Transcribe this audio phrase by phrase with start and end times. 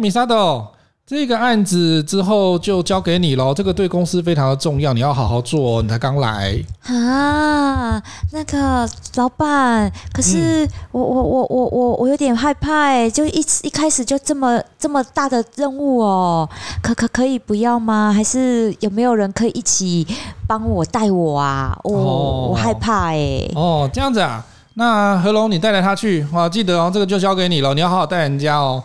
[0.00, 0.66] 哎，米沙豆。
[1.06, 5.78] 这个案子之后就交给你喽，这个对公司非常的重要，你要好好做。
[5.78, 8.00] 哦你才刚来啊，
[8.32, 16.48] 那个老板，可是我我我我我我有点害怕哎，就一一开始就这么这么大的任务哦，
[16.80, 18.12] 可可可以不要吗？
[18.14, 20.06] 还是有没有人可以一起
[20.46, 21.76] 帮我带我啊？
[21.82, 23.50] 我、哦、我害怕哎。
[23.56, 28.80] 哦，这样子啊，那何龙你带着他去，哇，记得哦，这个就交给你了，你要好好带人家哦。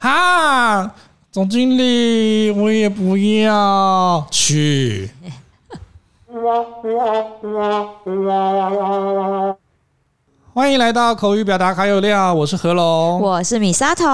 [0.00, 0.92] 哈。
[1.30, 5.08] 总经理，我也不要去。
[10.52, 14.04] 欢迎来到口语表达卡有料，我是何龙，我是米沙头。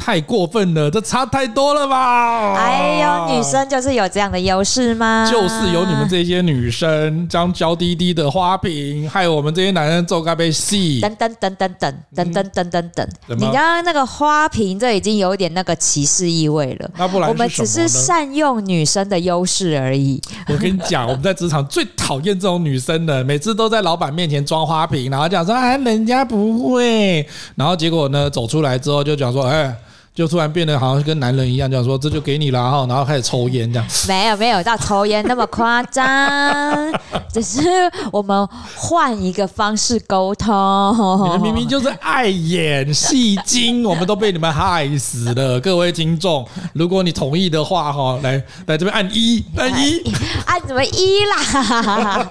[0.00, 2.54] 太过分了，这差太多了吧？
[2.56, 5.30] 哎呦，女生就是有这样的优势吗？
[5.30, 11.00] 就是有你们这些女生将娇滴滴的花瓶，害我们这些男人做该被戏。
[11.00, 16.90] 等等等等等等等等等等，你刚刚那个花瓶，这已经有点那个歧视意味了。
[16.96, 20.20] 那不然，我们只是善用女生的优势而已。
[20.48, 25.67] 我跟你讲，我们在职场最讨厌这种女生的，每次都在老板面前装花瓶，然后讲说。
[25.76, 28.30] 人家不会，然后结果呢？
[28.30, 29.76] 走出来之后就讲说，哎。
[30.18, 33.88] 就突然变得好像跟男人一样，这样说这就给你了哈，然后开始抽烟这样。
[34.08, 36.92] 没有没有到抽烟那么夸张，
[37.32, 37.60] 只是
[38.10, 40.52] 我们换一个方式沟通。
[41.22, 45.60] 你们明明就是爱演戏精，我们都被你们害死了。
[45.60, 50.02] 各位听众，如果你同意的话哈，来来这边按一按一
[50.46, 52.28] 按什么一啦？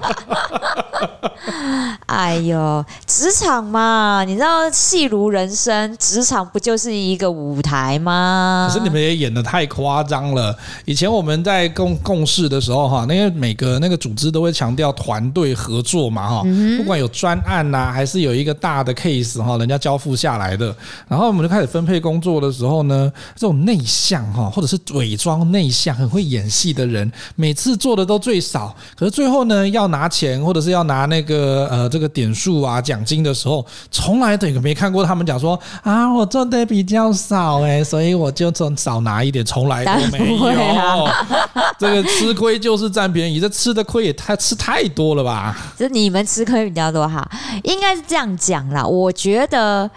[2.07, 7.77] 哎呦，职场嘛，你知道戏如人生，职场不就是一个舞台？
[7.78, 8.67] 来吗？
[8.67, 10.56] 可是你们也演的太夸张了。
[10.86, 16.44] 以前我们在共共事的时候，哈，那个每个那个组织都会强调团队合作嘛，哈，
[16.75, 20.75] 不管有专案呐，还是有一个大的 case 哈，人家交付下来的，
[21.07, 37.66] 然后我们就开始分配工作的时候呢，这种内向哈，或者是伪装内向、很会演戏的人，每次做的都最少，可是最后呢，要拿钱或者是要拿那个呃这个点数啊奖金的时候，从来等于没看过他们讲说啊，我做的比较少。
[37.83, 41.07] 所以我就从少拿一点，从来都没有。
[41.79, 45.55] 这个吃亏就是占便宜，这吃的亏也太吃太多了吧？
[45.77, 47.27] 就你们吃亏比较多哈，
[47.63, 48.83] 应该是这样讲啦。
[48.83, 49.89] 我觉得，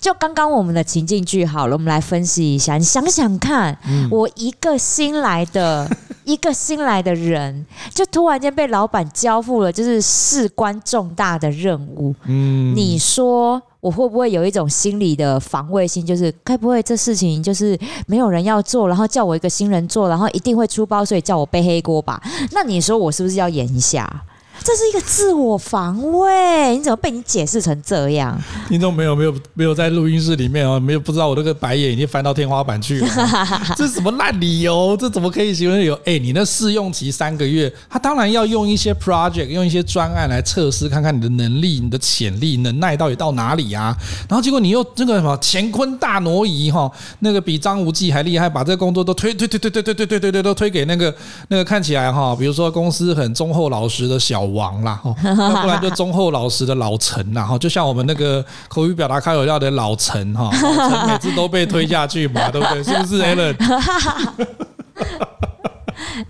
[0.00, 2.76] 就刚刚我们的情境剧好了，我们来分析一下。
[2.76, 3.78] 你想想看，
[4.10, 5.88] 我一个新来的
[6.26, 7.64] 一个新来的人，
[7.94, 12.14] 就突然间被老板交付了，就是事关重大的任务。
[12.26, 13.62] 嗯，你说。
[13.78, 17.78] 我会不会有一种心理的防卫心，就是该不会这事情就是
[18.08, 22.20] 没有人要做，然后叫我一个新人做，然后一定会出包，所以叫我背黑锅吧？
[22.50, 24.24] 那你说我是不是要演一下？
[24.62, 28.36] 这是一个自我防卫，你怎么被你解释成这样？
[28.68, 33.08] 听众没有没有没有在录音室里面哦，没有不知道我那个白眼已经翻到天花板去了。
[33.76, 34.96] 这是什么烂理由？
[34.98, 35.94] 这怎么可以形容有？
[36.04, 43.96] 哎，你那试用期三个月，他当然要用一些 project，用一些专案来测试，看看你的能力、你的潜力、能耐到底到哪里啊？
[44.28, 46.90] 然后结果你又那个什么乾坤大挪移哈，
[47.20, 51.14] 那个比张无忌还厉害，把这个工作都推推推推推推推推推推都推给那个
[51.48, 54.45] 那个看起来哈，比如说公司很忠厚老实的小。
[54.46, 62.84] 王啦，哦，要不然就忠厚老实的老陈啦，哈，就像我们那个口语表达开有料的老陈哈，老陈每次都被推下去嘛，对不对？
[62.84, 63.56] 是不是，Allen？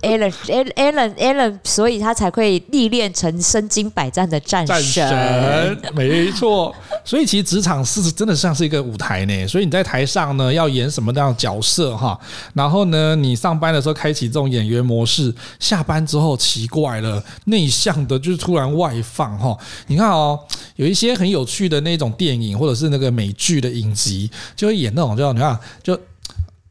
[0.03, 5.79] Allen，Allen，Allen，所以他才会历练成身经百战的战神。
[5.95, 6.75] 没错。
[7.05, 9.47] 所以其实职场是真的像是一个舞台呢。
[9.47, 12.19] 所以你在台上呢要演什么样的角色哈？
[12.55, 19.57] 然后呢，你上班的时候开启这种演员模式，下班之后奇怪了，内向的就是突然外放哈。
[19.87, 20.39] 你看哦，
[20.77, 25.99] 有一些很有趣的那种电影或者是那个美剧的影集，就会演那种叫你看就。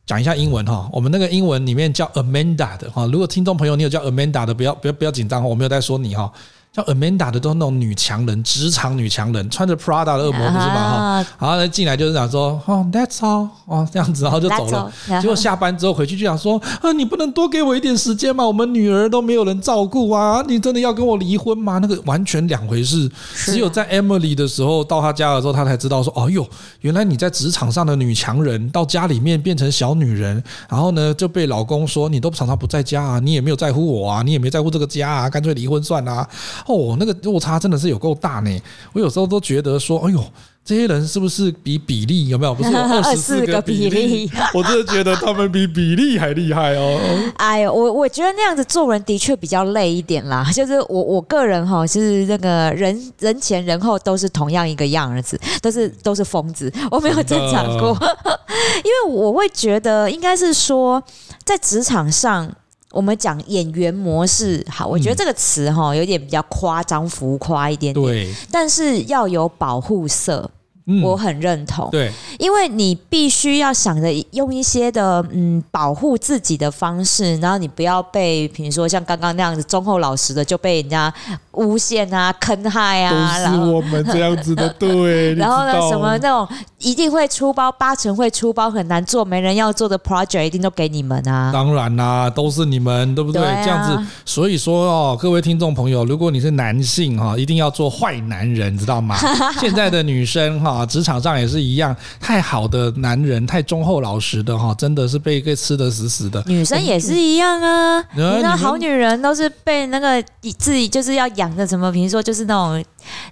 [0.06, 6.32] 讲一下英文哈，我们那个英文里面叫 Amanda 的哈，如果听众朋友你有叫 Amanda 的，不要不要不要紧张，我没有在说你哈。
[6.76, 11.24] 叫 Amanda 的都是那种女强人，职场女强人，穿着 Prada 的恶魔不是吗？
[11.24, 14.92] 哈，然后呢进来就是想说，哦，That's all，哦这样子，然后就走了。
[15.22, 18.46] 结果下班之后回去就想说，啊，你不能多给我一点时间吗？
[18.46, 21.78] 我们女儿都没有人照顾啊，你真的要跟我离婚吗？
[21.82, 23.10] 那个完全两回事。
[23.34, 26.46] 只有在 Emily 的时候到她家的时候，她才知道说，哦哟，
[26.82, 36.28] 原来你在职场上的女强人，到家里面变成小女人，然后呢就被老公说，你都常常不在家啊，你也没有在乎我啊，你也没在乎这个家啊，干脆离婚算了。
[36.66, 38.62] 哦，那个落差真的是有够大呢。
[38.94, 40.24] 我有时候都觉得说，哎呦，
[40.64, 42.56] 这些人是不是比比例有没有？
[42.56, 44.30] 不是有 二十四个比例？
[44.54, 47.00] 我真的觉得他们比比例还厉害哦。
[47.38, 50.44] 哎呦，我我觉得那样子做人的确比较累一点啦。
[50.52, 57.96] 就是我我个人哈，就是那个人人前人后都是同样一个样子，都是都是疯子，我没有正常过。
[58.84, 61.02] 因为我会觉得，应该是说
[61.44, 62.52] 在职场上，
[62.96, 70.50] 我们讲演员模式，好，我觉得这个词哈有点比较夸张浮夸一点点，对，但是要有保护色。
[70.88, 81.12] 嗯、我很认同，对，因为你必须要想着用一些的嗯保护自己的方式，然后你不要被，比如说像刚刚那样子忠厚老实的就被人家
[81.56, 85.34] 诬陷啊、坑害啊，都是我们这样子的，对。
[85.36, 86.48] 然后呢，什么那种
[86.80, 91.52] 一定会出包，八成会出包，很难做，没人要做的 project，一定都给你们啊。
[91.52, 93.42] 当然啦，都是你们，对不对？
[93.42, 99.18] 对啊、这样子，所以说哦，各位听众朋友，如果你是男性哈，一定要做坏男人，知道吗？
[99.60, 100.76] 现在的女生哈。
[100.76, 106.44] 啊，职场上也是一样，太好的男人，太忠厚老实的哈，真的是被给吃的死死的。
[106.48, 110.22] 女生也是一样啊，你看好女人都是被那个
[110.58, 112.84] 自己就是要养那什么，比如说就是那种。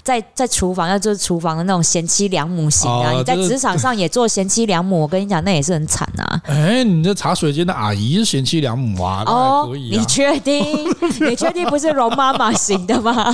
[0.03, 6.41] 在在厨房要做厨房的那种贤妻良母型啊，哦、你在职场上也做贤妻良母，我跟你讲，那也是很惨啊。
[6.45, 9.23] 哎，你这茶水间的阿姨是贤妻良母啊？
[9.25, 10.63] 哦，可以啊、你确定？
[11.29, 13.31] 你确定不是容妈妈型的吗？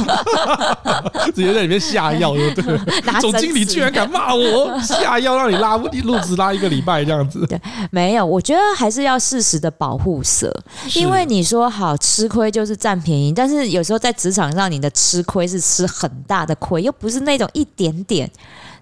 [1.34, 2.80] 直接在里面下药，对不对？
[3.22, 7.46] 总经理居然敢骂我，下药让你拉你路子拉一个礼拜这样子。
[7.48, 7.60] 对，
[7.92, 10.54] 没有，我觉得还是要适时的保护色，
[10.96, 16.10] 因为你说好吃亏就是占便宜，但是有时候在职场上，你的吃亏是吃很。
[16.30, 18.30] 大的亏又不是那种一点点，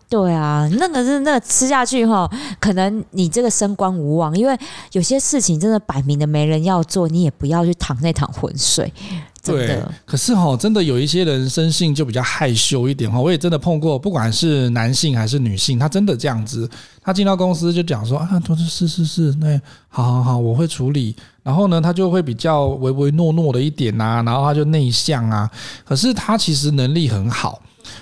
[0.09, 2.29] 对啊，那个是那吃下去哈，
[2.59, 4.57] 可能你这个升官无望，因为
[4.91, 8.91] 有些事情真的摆明的没人要做，你也不要去淌那趟浑水。
[9.47, 16.69] 对，可是哈，真的有一些人生性就比较害羞一点哈，我也真的碰过，不管是男性还是女性，他真的这样子，
[17.01, 19.59] 他进到公司就讲说啊，都是是是是，那
[19.89, 21.15] 好好好，我会处理。
[21.43, 25.49] 然后呢，他就会比较唯唯诺诺的一点呐、啊，然后他就内向啊，
[25.85, 27.61] 可是他其实能力很好。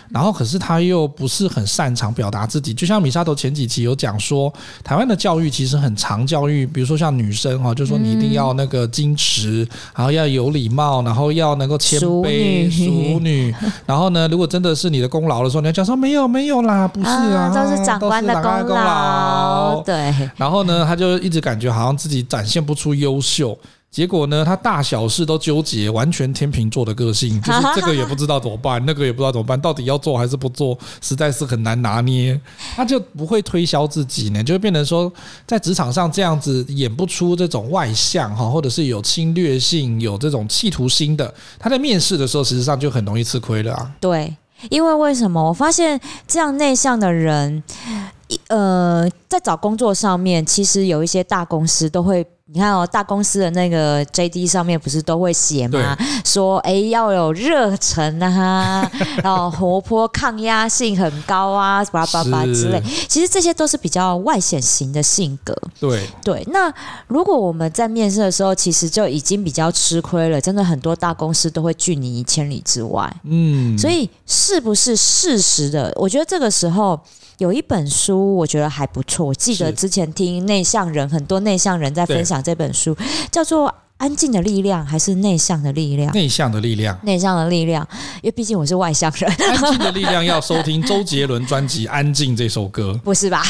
[0.10, 4.54] 然后，可是他又不是很擅长表达自己，就像米沙头前几期有讲说，
[4.84, 13.54] 台湾的教育其实很常教育，比如说像女生哈，就说你一定要那个矜持，然后要有礼貌，然后要能够谦卑，淑女。
[13.86, 18.34] 然后呢，如果真的是你的功劳的时候，你要讲说没有没有啦，不是啊，都是长官的
[18.64, 19.82] 功劳。
[19.84, 20.14] 对。
[20.38, 23.58] 然后呢，他就一直感觉好像自己展现不出优秀。
[23.96, 32.38] 结果呢，他大小事都纠结，完全天秤座的个性，就是 这个也不知道怎么办，那个也不知道怎么办，到底要做还是不做，实在是很难拿捏。
[32.76, 35.10] 他就不会推销自己呢，就会变成说，
[35.48, 41.34] 在职场上这样子演不出这种外向哈，或者是有侵略性、有这种企图心的。
[41.58, 43.90] 他在面试的时候，实际上就很容易吃亏了啊。
[44.02, 44.36] 对，
[44.70, 45.42] 因为为什么？
[45.42, 45.98] 我发现
[46.28, 47.64] 这样内向的人，
[48.50, 52.28] 呃，在找工作上面，其实有一些大公司都会。
[52.48, 55.98] 你看哦，大公司的那个 JD 上面不是都会写吗？
[56.24, 58.88] 说哎要有热忱啊，
[59.24, 62.80] 然后活泼、抗压性很高啊，巴拉巴拉之类。
[63.08, 65.60] 其实这些都是比较外显型的性格。
[65.80, 66.72] 对对，那
[67.08, 70.40] 如果我们在面试的时候，其实就已经比较吃亏了。
[70.40, 73.12] 真的很多大公司都会拒你于千里之外。
[73.24, 75.92] 嗯，所以是不是事实的？
[75.96, 77.00] 我觉得这个时候。
[77.38, 79.26] 有一本书，我觉得还不错。
[79.26, 82.96] 我记得之前听内向人很多内向人在分享这本书，
[83.32, 86.14] 叫做《安静的力量》还是内向的力量？
[86.14, 87.86] 内向的力量，内向的力量。
[88.22, 89.30] 因为毕竟我是外向人。
[89.32, 93.44] 安静的力量要收听周杰伦专辑《安静》这首歌， 不是吧？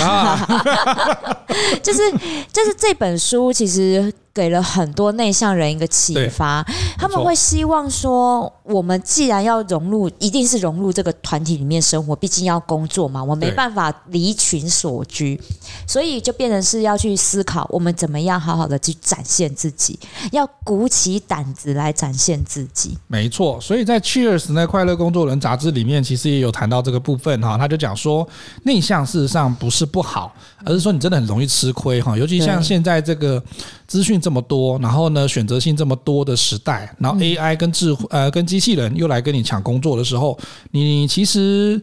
[1.84, 2.12] 就是
[2.52, 4.14] 就是这本书其实。
[4.36, 6.62] 给了很多内向人一个启发，
[6.98, 15.40] 他们会希望说，我们既然要融入，一定是融入这个团体里面生活，毕竟要工作嘛，我没办法离群所居，
[15.88, 19.98] 所以就变成是要去思考，我们怎么样好好的去展现自己，
[20.34, 22.98] 要鼓起胆子来展现自己。
[23.08, 28.28] 没错，所以在 Cheers 那快乐工作人杂志里面，其实也有谈到这个部分哈，他就讲说，
[28.64, 33.42] 内向事实上不是不好，而是说你真的很容易吃亏哈，尤其像现在这个
[33.88, 34.20] 资讯。
[34.20, 40.38] 这么多，然后呢，选择性这么多的时代，然后 AI 跟智慧呃跟机器人又来跟你抢工作的时候，
[40.72, 41.82] 你其实。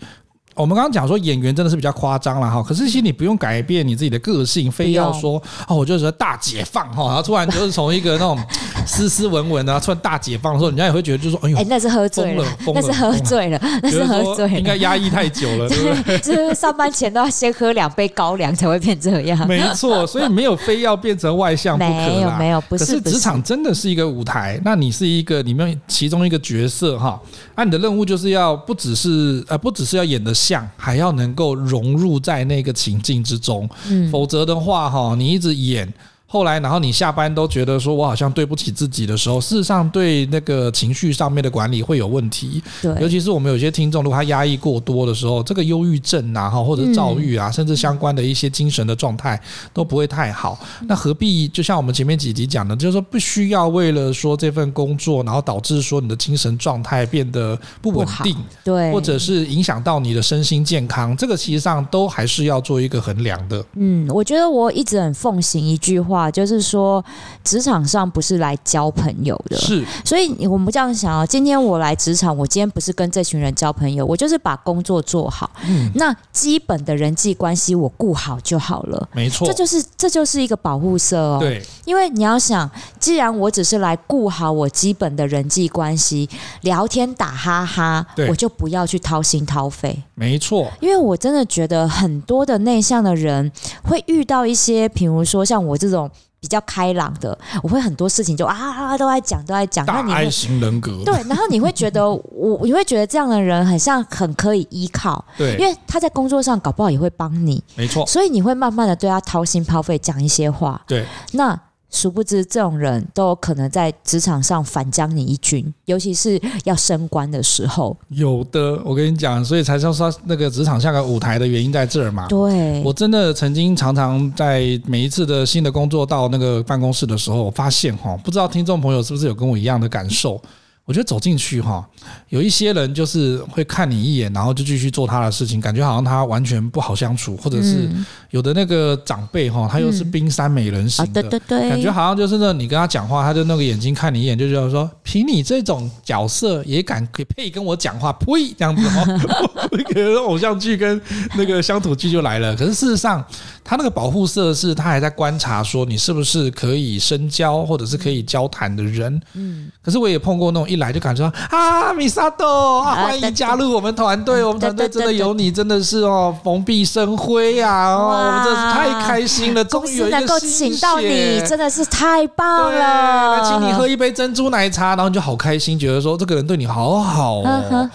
[0.54, 8.38] 我们刚刚讲说演员真的是比较夸张了哈，可是其实你不用改变你自己的个性，非要说哦，我就是大解放哈，然后突然就是从一个那种
[8.86, 12.44] 斯斯文文的，突然大解放的时候，人家也会觉得就是说，哎呦，那是喝醉了，
[12.74, 16.18] 那是喝醉了，那是喝醉了，应该压抑太久了，对不对？
[16.18, 19.46] 就是上班前都要先喝两杯高粱才会变这样。
[19.46, 22.06] 没错，所以没有非要变成外向不可啦。
[22.06, 22.84] 没有，没有，不是。
[22.84, 27.20] 可是职场真的是一个舞台，那你是一个里面其中一个角色哈，
[27.56, 35.92] 那你的任务就是要不只是呃，不只是要演的像还要能够融入在那个情境之中，嗯，否则的话哈，你一直演。
[36.32, 42.62] 后来，然后你下班都觉得说，我好像对不起自己的时候，事实上对那个情绪上面的管理会有问题。
[42.80, 49.38] 对，尤其是我们有些听众，如果他压抑过多的时候，这个忧郁症啊，哈，或者躁郁啊，甚至相关的一些精神的状态
[49.74, 50.58] 都不会太好。
[50.88, 58.34] 那何必就像我们前面几集讲的，就是说不需要为了说这份工作，然后导致说你的精神状态变得不稳定，
[58.64, 63.62] 对，或者是影响到你的身心健康，这个其实上都还是要做一个衡量的。
[63.74, 66.21] 嗯，我觉得我一直很奉行一句话。
[66.30, 67.04] 就是说，
[67.44, 69.84] 职场上不是来交朋友的，是。
[70.04, 75.50] 所以我们这样想啊，今天我来职场，我今天不是跟这群人交朋友，我就是把工作做好。
[75.66, 79.08] 嗯，那基本的人际关系我顾好就好了。
[79.12, 81.38] 没错，这就是这就是一个保护色哦。
[81.40, 86.28] 对，因为你要想，既然我只是来顾好我基本的人际关系，
[86.62, 90.02] 聊天打哈哈，我就不要去掏心掏肺。
[90.14, 93.50] 没错，因为我真的觉得很多的内向的人
[93.82, 96.10] 会遇到一些，比如说像我这种。
[96.42, 99.86] 比较开朗的，我会很多事情就啊啊都在讲，都在讲。
[99.86, 100.90] 大爱型人格。
[101.06, 105.24] 对，然后你会觉得我，你会觉得这样的人很像很可以依靠。
[105.38, 107.62] 对，因为他在工作上搞不好也会帮你。
[107.76, 108.04] 没错。
[108.06, 110.82] 所以你会慢慢的对他掏心掏肺讲一些话。
[110.88, 111.06] 对。
[111.30, 111.58] 那。
[111.92, 117.96] 殊不知，这种人都有可能在职场上反将你一军，尤其是要升官的时候。
[118.08, 122.26] 有的，我跟你讲，所以才说说那个职场像个舞台的原因在这儿嘛。
[122.28, 130.40] 对，我真的曾经常常在每一次的新的工作到那个办公室的时候，我发现哈，不知道听众朋友是不是有跟我一样的感受？
[130.84, 131.88] 我觉得走进去哈，
[132.28, 137.88] 有一些人就是会看你一眼，然后就继续做他的事情，感觉好像他完全不好相处，或者是
[138.30, 151.00] 有的那个长辈哈，他又是冰山美人型的，对对感觉好像就是呢，你跟他讲话，他就那个眼睛看你一眼，就觉得说，凭你这种角色也敢可以配跟我讲话，呸，这样子哦， 那个偶像剧跟
[151.36, 152.56] 那个乡土剧就来了。
[152.56, 153.24] 可是事实上，
[153.62, 159.22] 他那个保护色是他还在观察说你是不是可以深交或者是可以交谈的人。
[159.34, 160.68] 嗯，可是我也碰过那种。
[160.72, 167.94] 一来就感觉啊，米萨多啊，欢迎加入我们团队，我们团队真的有你，真的是哦，蓬荜生辉呀！
[167.94, 173.38] 哦，我们真是太开心了，终于能够请到你，真的是太棒了。
[173.38, 177.88] 来，请你喝一杯珍珠奶茶，然后你就好开心，觉得说这个人对你好好哦。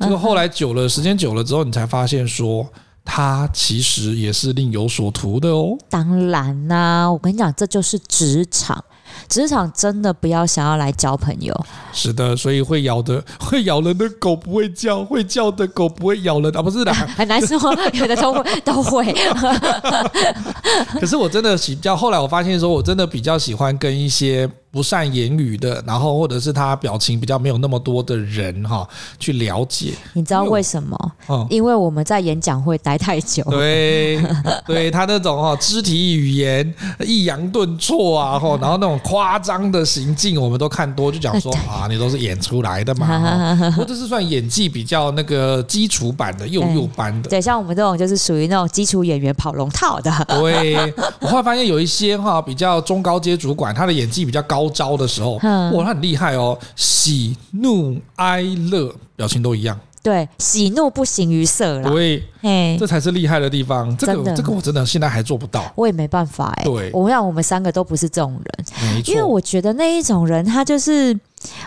[0.00, 2.66] 这个后来久了，时间久了之后，你才发现说
[3.04, 5.76] 他其实也是另有所图的哦。
[5.90, 8.82] 当然啦，我跟你讲，这就是职场。
[9.28, 11.54] 职场真的不要想要来交朋友，
[11.92, 17.58] 是的，所以会咬的 会咬人的狗不会叫，会叫的狗不会咬人啊，不是的， 很难说，
[17.92, 19.14] 有的都会 都会。
[21.00, 24.48] 可是我真的比较，后来我发现说，我真的比较喜欢跟一些。
[24.70, 28.86] 不善言语的，然后或者是他表情比较没有那么多的人哈，
[29.18, 29.94] 去了解。
[30.12, 31.12] 你知道为什么？
[31.28, 33.42] 嗯，因为我们在演讲会待太久。
[33.44, 34.20] 对，
[34.66, 43.72] 对他那种哈肢体语言抑扬顿挫啊， 然后那种夸张的行径，我们都看多，就讲说 啊，你都是演出来的嘛。
[43.76, 47.30] 或者是算演技比较那个基础版的幼幼班的。
[47.30, 50.12] 对，像我们这种就是属于那种基础演员跑龙套的。
[50.28, 50.76] 对，
[51.20, 54.65] 我后来发现有一些哈比较中高阶主管，他的演技比较高。
[54.70, 55.34] 招的时候，
[55.74, 59.78] 哇，他很厉害哦，喜怒哀乐表情都一样。
[60.02, 61.90] 对，喜怒不形于色啦。
[61.90, 63.94] 对，嘿，这才是厉害的地方。
[63.96, 65.64] 这个，这个我真的现在还做不到。
[65.74, 66.62] 我也没办法哎。
[66.62, 68.66] 对，我让我们三个都不是这种人。
[68.94, 69.12] 没错。
[69.12, 71.18] 因为我觉得那一种人，他就是，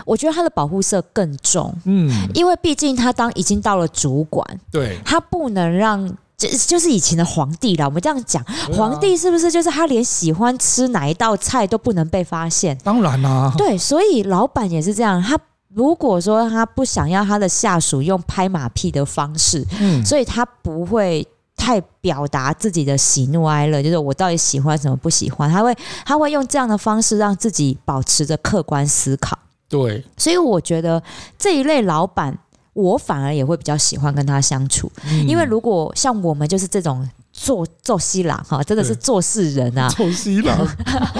[0.06, 1.70] 我觉得他的保护色更重。
[1.84, 2.10] 嗯。
[2.32, 4.42] 因为毕竟他当已经到了主管，
[4.72, 6.10] 对，他不能让。
[6.40, 8.42] 就就是以前的皇帝啦，我们这样讲，
[8.72, 12.78] 皇帝是不是就是他连喜欢吃哪一道菜都不能被发现？
[12.82, 15.22] 当然啦，对，所以老板也是这样。
[15.22, 15.38] 他
[15.74, 29.38] 如果说他不想要他的下属用拍马屁的方式，嗯，所以他不会太表达自己的喜怒哀乐，就是我到底喜欢什么不喜欢，他会他会用这样的方式让自己保持着客观思考。
[29.68, 31.02] 对，所以我觉得
[31.38, 32.38] 这一类老板。
[32.72, 34.90] 我反而也会比较喜欢跟他相处，
[35.26, 37.08] 因为如果像我们就是这种。
[37.42, 39.88] 做做西郎哈，真的是做事人啊！
[39.88, 40.58] 做西郎，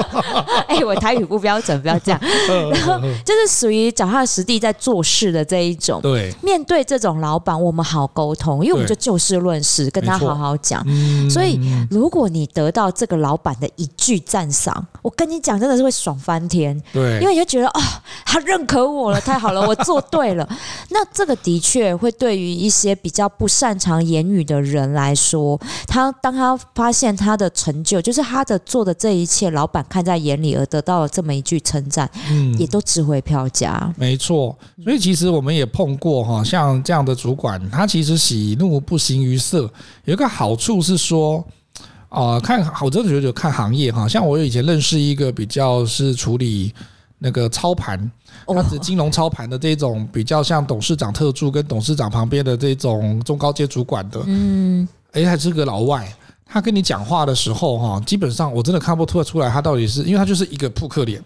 [0.69, 2.21] 哎，我台语不标准，不要这样。
[2.71, 5.99] 然后就是属于脚踏实地在做事的这一种。
[6.03, 10.85] 对，面对这种老板，我们好沟通，因为我们就就事论事，跟他好好讲。
[11.31, 11.59] 所以，
[11.91, 16.79] 如果你得到这个老板的一句赞赏，我跟你讲，真的是会爽翻天。
[16.93, 17.81] 对，因为你就觉得哦，
[18.27, 20.47] 他认可我了，太好了，我做对了。
[20.91, 25.59] 那这个的确会对于一些比较不擅长言语的人来说，
[25.89, 26.10] 他。
[26.13, 33.93] 当当他发现他的成就，就是他的做的这一切，老板看在眼里而得到了这么一句称赞，嗯，也都值回票价。
[33.97, 39.71] 没错，所以其实我们也碰过哈，像这样的主管，他其实喜怒不形于色。
[40.05, 41.45] 有一个好处是说，
[42.09, 46.73] 啊、呃，看我真的觉得看行业哈，像我以前认识一个比较是处理
[47.19, 48.11] 那个操盘，
[48.47, 54.89] 他是金融操盘的这种比较像董事长特助跟董事长旁边的这种中高阶主管的，嗯。
[55.13, 56.13] 哎，还是个老外，
[56.47, 61.23] 他跟你讲话的时候，哈，基本上我真的看不出出来，他到底是因为他就是一个扑克脸，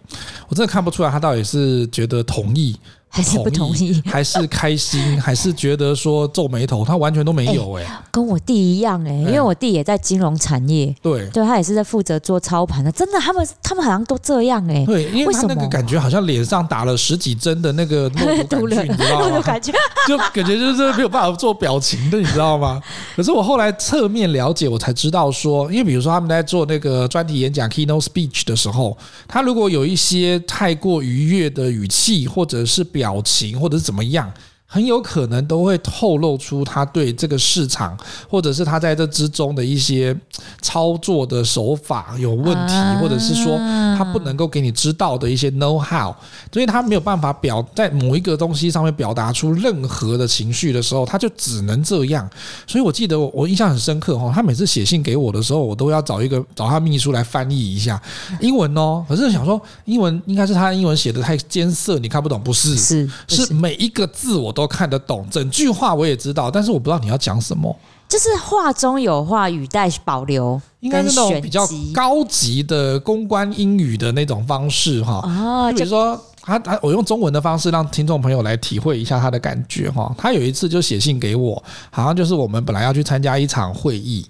[0.48, 2.76] 我真的看不出来他到底是觉得同意。
[3.14, 19.40] 还是不同意， 还是开心，还是觉得说皱眉头，他完全都没有哎、欸，跟我弟一样哎、欸，因为我弟也在金融产业，对，对他也是在负责做操盘的，真的，他们他们好像都这样哎、欸，对，因为他那个感觉好像脸上打了十几针的那个肉毒杆菌，你知道吗？
[19.46, 19.72] 感觉。
[20.08, 22.82] 就感觉就是没有办法做表情的，你知道吗？
[23.16, 34.32] 可是我后来侧面了解，我才知道说，因为比如说他们在做那个专题演讲 keynote speech 的时候，他如果有一些太过愉悦的语气，或者是表表情，或者是怎么样？
[34.74, 37.96] 很有可能都会透露出他对这个市场，
[38.28, 40.12] 或者是他在这之中的一些
[40.60, 43.56] 操作的手法有问题，或者是说
[43.96, 46.12] 他不能够给你知道的一些 know how，
[46.52, 52.28] 所以他没有办法表在某一个东西上面表达出任何的情绪的时候，他就只能这样。
[52.66, 58.02] 所以我记得我我印象很深刻哈，他每次写信给我的时候，我都要找一个找他秘书来翻译一下
[58.40, 59.06] 英文哦。
[59.08, 62.74] 可是想说英文应该是他的英文写的太艰涩，你看不懂，不是？
[62.74, 64.63] 是是每一个字我都。
[64.64, 67.76] 都看得懂，整句话我也知道，但是我不知道你要讲什么。
[68.08, 75.72] 就是话中有话，语带保留，应该是那种比较高级的公关英语的那种方式哈。
[75.72, 80.14] 比如说他他我用中文的方式让听众朋友来体会一下他的感觉哈。
[80.16, 84.24] 他有一次就写信给我，好像就是我们本来要去参加一场会议，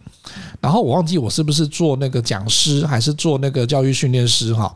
[0.61, 4.75] 然后我忘记我是不是做那个讲师还是做那个教育训练师哈。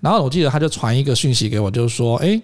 [0.00, 2.40] 然后我记得他就传一个讯息给我，就是说，哎，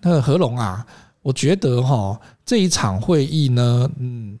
[0.00, 0.84] 那个何龙啊。
[1.24, 4.38] 我觉得哈，这一场会议呢，嗯，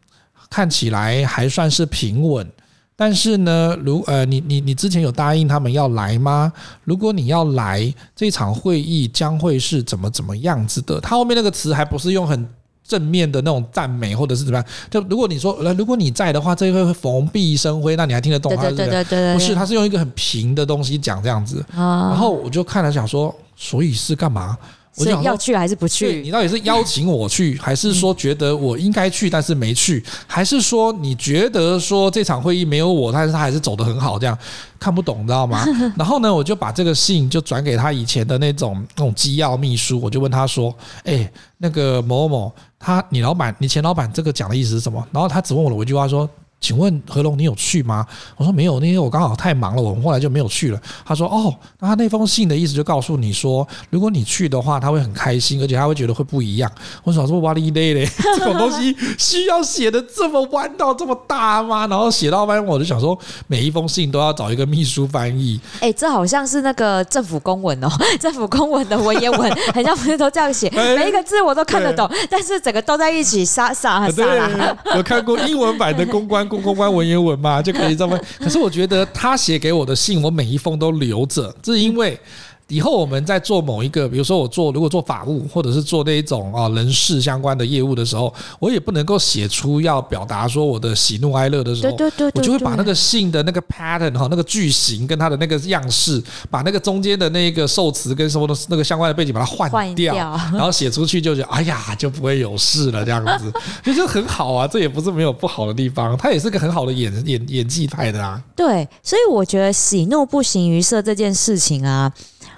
[0.50, 2.46] 看起来还算是平稳。
[2.94, 6.52] 但是呢，如呃，你你你之前有答应他们要来吗？
[6.84, 11.00] 如果你要来，这场会议将会是怎么怎么样子的？
[11.00, 12.48] 他后面那个词还不是用很
[12.86, 14.66] 正面的那种赞美，或者是怎么样？
[14.90, 18.54] 就如果你说，呃，如果你在的话，这会蓬荜生辉，那你还听得懂？
[18.56, 21.64] 对对对对，不是，他是用一个很平的东西讲这样子。
[21.74, 24.56] 然后我就看了想说，所以是干嘛？
[24.96, 26.22] 我想要去还是不去？
[26.22, 34.18] 你到底是邀请我去，还是说觉得我应该去但是没去，还是说你觉得说这场会议没有我，但是他还是走得很好？
[34.18, 34.38] 这样
[34.78, 35.64] 看不懂，你知道吗？
[35.98, 46.28] 然后呢，我就把这个信就转给他以前的那种那种机要秘书，我就问他说：“哎，那个某某，他你老板，你前老板这个讲的意思是什么？”然后他只问我了我一句话说。
[46.64, 48.06] 请问何龙，你有去吗？
[48.38, 50.80] 我说没有，那天我刚好太忙了，我们后来就没有去了。
[51.04, 56.72] 他说哦，那他那封信的意思就告诉你说，如果你去的话，他会很开心，而且他会觉得会不一样。
[57.02, 61.86] 我说说哇哩嘞嘞， 这种东西需要写的这么弯道这么大吗？
[61.86, 65.60] 然后写到弯，我就想说，每一封信都要找一个秘书翻译。
[65.80, 74.74] 哎，这好像是那个政府公文哦， 政府公文的文言文，很像不是都这样写， 每一个字我都看得懂，但是整个都在一起，傻傻傻啦。
[74.96, 76.48] 有看过英文版的公关。
[76.62, 78.18] 公关文言文嘛，就可以这么。
[78.38, 82.18] 可是我觉得他写给我的信，我每一封都留着，这是因为。
[82.68, 91.96] 以后我们在做某一个，比如说我做如果做法务或者是做那一种啊人事相关的业务的时候，我也不能够写出要表达说我的喜怒哀乐的时候，
[92.34, 103.52] 我就会把那个信的那个 pattern 哈，那个句型跟它的那个样式，把那个中间的那个受词跟什么的那个相关的背景把它换掉，然后写出去就觉得哎呀就不会有事了这样子，
[103.84, 108.42] 其实很好啊，这也不是没有不好的地方，它也是个很好的演演演技派的啊。
[108.56, 112.10] 对，所以我觉得喜怒不形于色这件事情啊。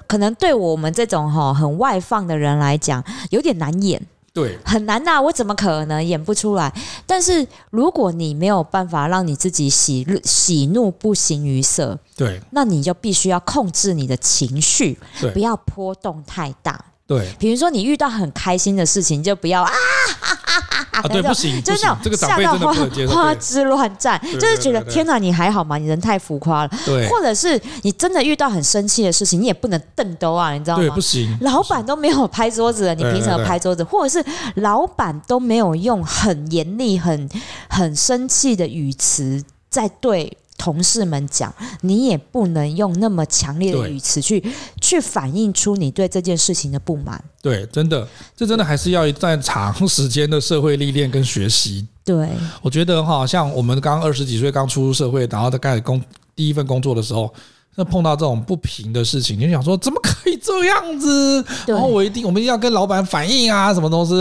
[0.07, 4.01] 可能对我们这种哈很外放的人来讲，有点难演，
[4.33, 5.21] 对，很难呐、啊。
[5.21, 6.73] 我怎么可能演不出来？
[7.07, 16.85] 但是如果你没有办法让你自己喜喜怒不形于色，对，那你就必须要控制你的情绪，对，不要波动太大。
[17.07, 21.09] 对，比如说你遇到很开心的事情，就不要啊哈哈哈哈！
[21.09, 22.75] 对，不行，就是那种吓到花
[23.07, 25.79] 花枝乱颤，就是觉得天哪，你还好吗？
[25.79, 26.71] 你人太浮夸了。
[26.85, 30.83] 对，或者是你真的遇到很生气的事情，你也不能瞪兜啊，你知道吗？
[30.83, 31.39] 对，不行。
[31.43, 33.85] 老板都没有拍桌子了，你凭什么拍桌子？
[33.85, 34.25] 或者是
[34.57, 37.29] 老板都没有用很严厉、很
[37.69, 40.37] 很生气的语词在对。
[40.57, 44.43] 同事们讲，你也不能用那么强烈的语词去
[44.81, 47.23] 去反映出你对这件事情的不满。
[47.43, 51.87] 对，真的，这真的还是要一段长时间的社会历练跟学习。
[52.05, 52.29] 对，
[52.63, 56.03] 我觉得哈，像我们刚二十几岁刚出入社会，然后在开始工
[56.35, 57.33] 第一份工作的时候。
[57.77, 61.45] 那碰到这种不平的事情，你就想说怎么可以这样子？
[61.67, 64.15] 然后我一定我们一定要跟老板反映啊，什么东西？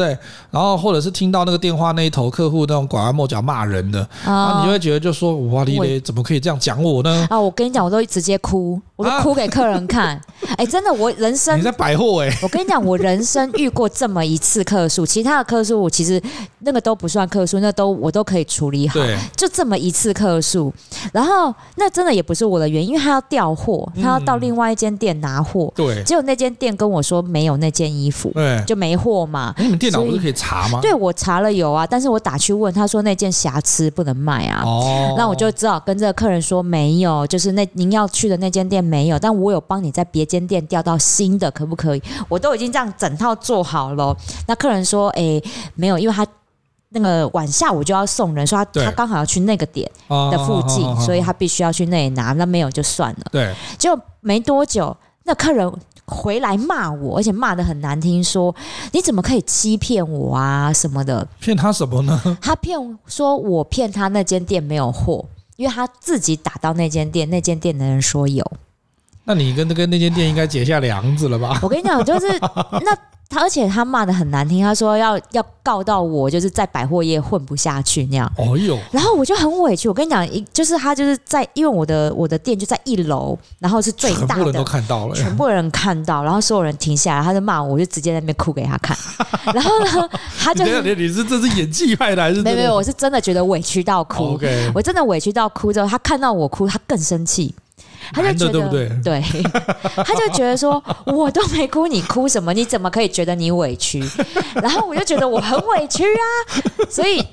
[0.52, 7.26] 然后或者是听到那个电话那一头客户那种拐弯抹角骂人的，啊，你就会觉得就说哇哩嘞，怎么可以这样讲我呢？
[7.30, 10.22] 啊，我跟你讲，我都直接哭，我都哭给客人看。
[10.58, 16.22] 哎，真的，我人生你在百货哎，我跟你讲，我人生遇过这么一次客诉，其他的客诉我其实
[16.60, 18.96] 那个都不算客诉，那都我都可以处理好。
[18.96, 20.74] 对，就这么一次客诉，
[21.14, 25.72] 然后那真的也不是我的原因，因为他要调货，他要到另外一间店拿货。
[25.76, 29.54] 对，只有那间店跟我说没有那件衣服，对，就没货嘛。
[29.58, 30.80] 你们电脑不是可以查吗？
[30.82, 34.64] 对，我查了有啊，但是我打去问，他说那件瑕疵不能卖啊。
[34.66, 42.02] 哦，那我就只好跟这个客人说没有，就是那您要去的那间店没有，但我有帮你在别间店调到新的，可不可以？
[42.30, 44.16] 我都已经这样整套做好了。
[44.48, 45.44] 那客人说，哎、欸，
[45.76, 46.26] 没有，因为他
[46.96, 52.32] 那个晚下午就要送人，说他他刚好要去那个点的附近，所以他必须要去那里拿。
[52.34, 53.26] 那没有就算了。
[53.32, 55.70] 对，就没多久，那客人
[56.06, 58.56] 回来骂我，而且骂得很难听，说
[58.94, 61.28] 你怎么可以欺骗我啊什么的？
[61.40, 62.38] 骗他什么呢？
[62.42, 65.26] 他骗说我骗他那间店没有货，
[65.58, 68.50] 因为他自己打到那间店，那间店的人说有。
[69.26, 71.60] 那你跟那个那间店应该结下梁子了吧？
[71.62, 72.28] 我跟你讲，就是
[72.86, 72.96] 那
[73.28, 78.32] 他，而且他骂的很难听，他说要要告到我，就是在百货业混不下去那样。
[78.38, 79.88] 哦哟，然后我就很委屈。
[79.90, 88.96] 我跟你讲，一就是他就是在，因为我的我的店就在一楼，然后是最大的，全部人都看到了，全部人看到，然后所有人停下来，他就骂我，我就直接在那边哭给他看。
[89.52, 90.10] 然后呢，
[90.40, 92.44] 他就你，你是这是演技派的还是？
[92.44, 94.40] 没有没有，我是真的觉得委屈到哭。
[94.74, 97.54] 我真的委屈到哭之后，他看到我哭，他更生气。
[98.14, 98.90] 他就觉得，对不对？
[99.04, 99.22] 对，
[100.04, 102.54] 他就觉得说，我都没哭，你哭什么？
[102.54, 104.04] 你怎么可以觉得你委屈？
[104.56, 106.24] 然后我就觉得我很委屈啊。
[106.90, 107.24] 所以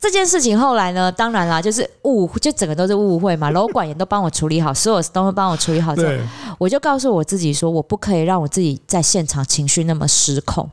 [0.00, 3.50] 这件事情后来呢，当然啦，就是误，就整个都是误会嘛。
[3.50, 5.94] 楼管也都帮我处理好，所有事都会帮我处理好。
[5.96, 6.12] 之后，
[6.58, 10.70] 我就告诉我自己说，我不可以让我自己在现场情绪那么失控。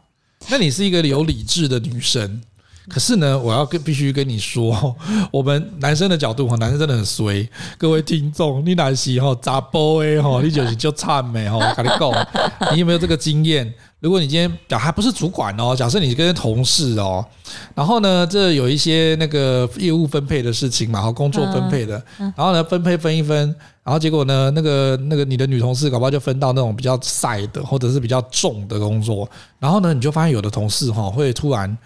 [0.50, 2.42] 那你是一个有理智的女生。
[2.90, 4.96] 可是呢，我要跟必须跟你说，
[5.32, 7.48] 我们男生的角度哈，男生真的很衰。
[7.78, 13.74] 各位听众，你男士哈查甫的哈， 你就是就惨没哈，我跟你讲，你有没有这个经验？
[14.02, 17.26] 如果你今天假还不是主管哦，假设你跟同事哦，
[17.74, 31.78] 然后呢，这有一些那个业务分配的事情嘛，和工作分配的，然后呢分配分一分，然后结果呢，那个那个你的女同事搞不好就分到那种比较晒的或者是比较重的工作，然后呢，你就发现有的同事哈会突然。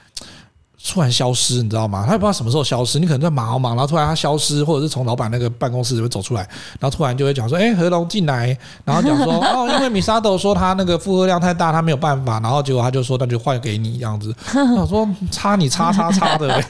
[0.85, 2.03] 突然消失，你知道吗？
[2.05, 2.99] 他也不知道什么时候消失。
[2.99, 6.41] 你可能在忙忙，然后突然他消失，或者是从老板那个办公室里面走出来，
[6.79, 14.33] 然后突然就会讲说：“哎，何龙进来。”然后讲说：“哦，因为米沙豆说他那个负荷量太大，他没有办法。”然后结果他就说：“那就换给你这样子。
[14.77, 16.47] ”我说：“差你叉叉叉的。”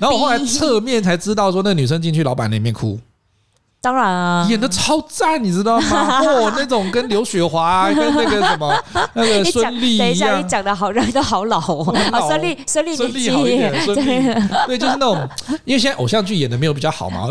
[0.00, 2.98] 然后我后来侧面才知道说，那女生进去老板那边哭。
[3.80, 6.18] 当然啊，演的超赞，你知道吗？
[6.26, 8.74] 哦，那种跟刘雪华跟那个什么
[9.14, 10.06] 那个孙俪一样。
[10.06, 11.94] 等一下，你讲的好人都 好老哦。
[12.10, 13.72] 啊，孙俪，孙俪，孙俪好一点。
[13.84, 15.28] 孙俪，对，就是那种，
[15.64, 17.28] 因为现在偶像剧演的没有比较好嘛。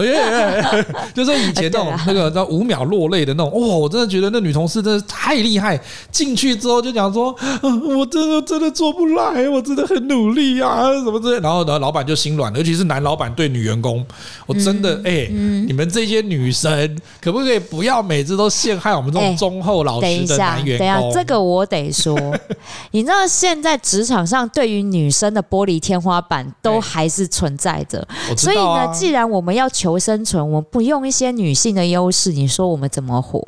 [1.14, 3.52] 就是以前那种那个叫五秒落泪的那种。
[3.52, 5.78] 哇，我真的觉得那女同事真的太厉害。
[6.12, 11.42] 进去之后就讲说， 我真的真的做不来，我真的很努力啊，什么之类。
[11.42, 14.06] 然后呢，老板就心软了，尤其是男老板对女员工，
[14.46, 15.28] 我真的哎，
[15.68, 16.37] 你们这些女。
[16.38, 20.88] 女生可不可以不要每次都陷害我们这种忠厚老实的男员工？
[20.88, 22.16] 欸，等一下，等一下，这个我得说，
[22.92, 28.00] 你知道现在职场上对于女生的玻璃天花板都还是存在着。
[28.00, 33.40] 欸啊、所以呢，既然我们要求生存，我们不用一些女性的优势，你说我们怎么活？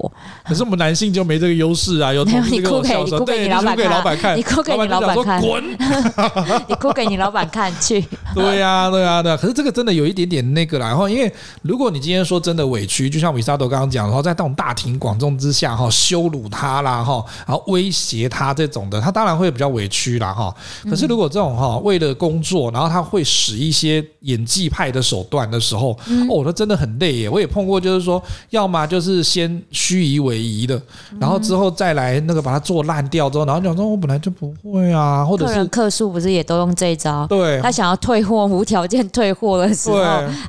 [0.43, 2.11] 可是我们男性就没这个优势啊！
[2.13, 2.43] 有没有？
[2.45, 3.61] 你哭给你哭给你老
[4.01, 5.63] 板看，你哭给你老板看，滚！
[6.67, 8.03] 你哭给你老板看去。
[8.33, 9.37] 对呀、啊，对呀、啊，对、啊。
[9.37, 10.87] 可是这个真的有一点点那个啦。
[10.87, 20.53] 然后，因为如果你今天说真的委屈，就像米沙豆刚刚讲，然后在那种大庭广众之下哈羞辱他啦哈，然后威胁他这种的，他当然会比较委屈啦哈。
[20.89, 25.91] 可是如果这种哈为了工作，然后他会使一些演技派的手段的时候，
[26.29, 27.29] 哦，那真的很累耶。
[27.29, 30.81] 我也碰过，就是说，要么就是先虚以委蛇的，
[31.19, 37.25] 然后之后再来那个把它做烂掉之后，然后讲说我本来就不会啊，或者是客诉不是也都用这一招？
[37.27, 39.97] 对，他想要退货无条件退货的时候，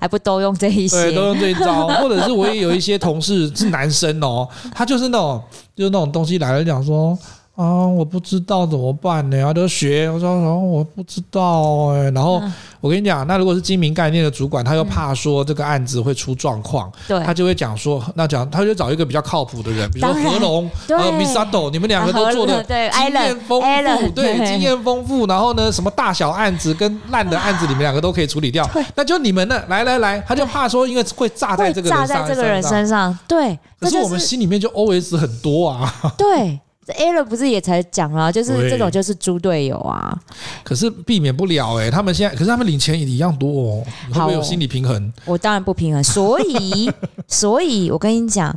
[0.00, 1.10] 还不都用这一些？
[1.10, 5.42] 对，都用这一招，或者可是我也有一些同事是男生哦，他就是那种
[5.74, 7.18] 就是那种东西来了讲说。
[7.60, 9.36] 啊，我不知道怎么办呢？
[9.36, 12.10] 要都学，我说，然后我不知道哎、欸。
[12.12, 12.40] 然后
[12.80, 16.90] 我跟你讲，那如果是精明概念的主管，他又怕说这个案子会出状况，
[17.26, 25.26] 他就会讲说，那讲他就找一个比较靠谱的人，比如说何龙和 Misato，你们两个都做的经验丰富，对，经验丰富。
[25.26, 28.66] 然后呢，什么大小案子跟烂的案子，你们两个都可以处理掉。
[28.94, 33.58] 那就你们呢，来来来，他就怕说，因为会炸在这个人上，炸在这个人身上，对。
[33.78, 36.58] 可是我们心里面就 OS 很多啊，对。
[36.92, 40.16] Alan 不是也才讲了，就是这种就是猪队友啊。
[40.62, 45.12] 可是避免不了哎、欸，他们现在可是他们领钱也一样多哦，会不会有心理平衡？
[45.24, 46.90] 我当然不平衡，所以
[47.28, 48.56] 所以我跟你讲，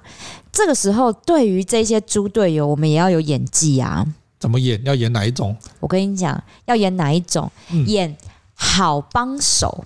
[0.52, 4.06] 这个时候对于这些猪队友，我们也要有演技啊。
[4.40, 4.82] 怎么演？
[4.84, 5.56] 要演哪一种？
[5.80, 7.50] 我跟你讲，要演哪一种？
[7.72, 8.16] 嗯、演
[8.54, 9.86] 好帮手。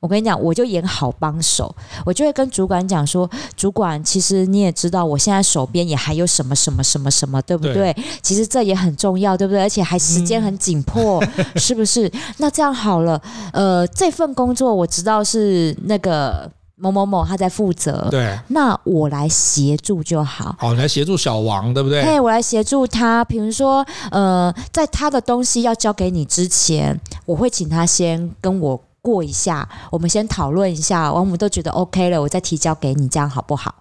[0.00, 1.74] 我跟你讲，我就演好帮手，
[2.06, 7.74] 我就会跟主管讲说：“主管，其实你也知道，我现在手边也还有什么什么什么什么，对不对？
[7.74, 9.60] 对其实这也很重要，对不对？
[9.60, 12.10] 而且还时间很紧迫，嗯、 是不是？
[12.38, 13.20] 那这样好了，
[13.52, 20.56] 呃，这份工作我知道是那个某某某他在负责，对，那我来协助就好。
[20.58, 22.02] 好，你来协助小王，对不对？
[22.02, 23.22] 嘿，我来协助他。
[23.26, 33.74] 比如说，呃，在他的东西要交给你之前，我会请他先跟我。”过一下，我们先讨论一下，我们都觉得 OK 了，我再提交给你，这样好不好？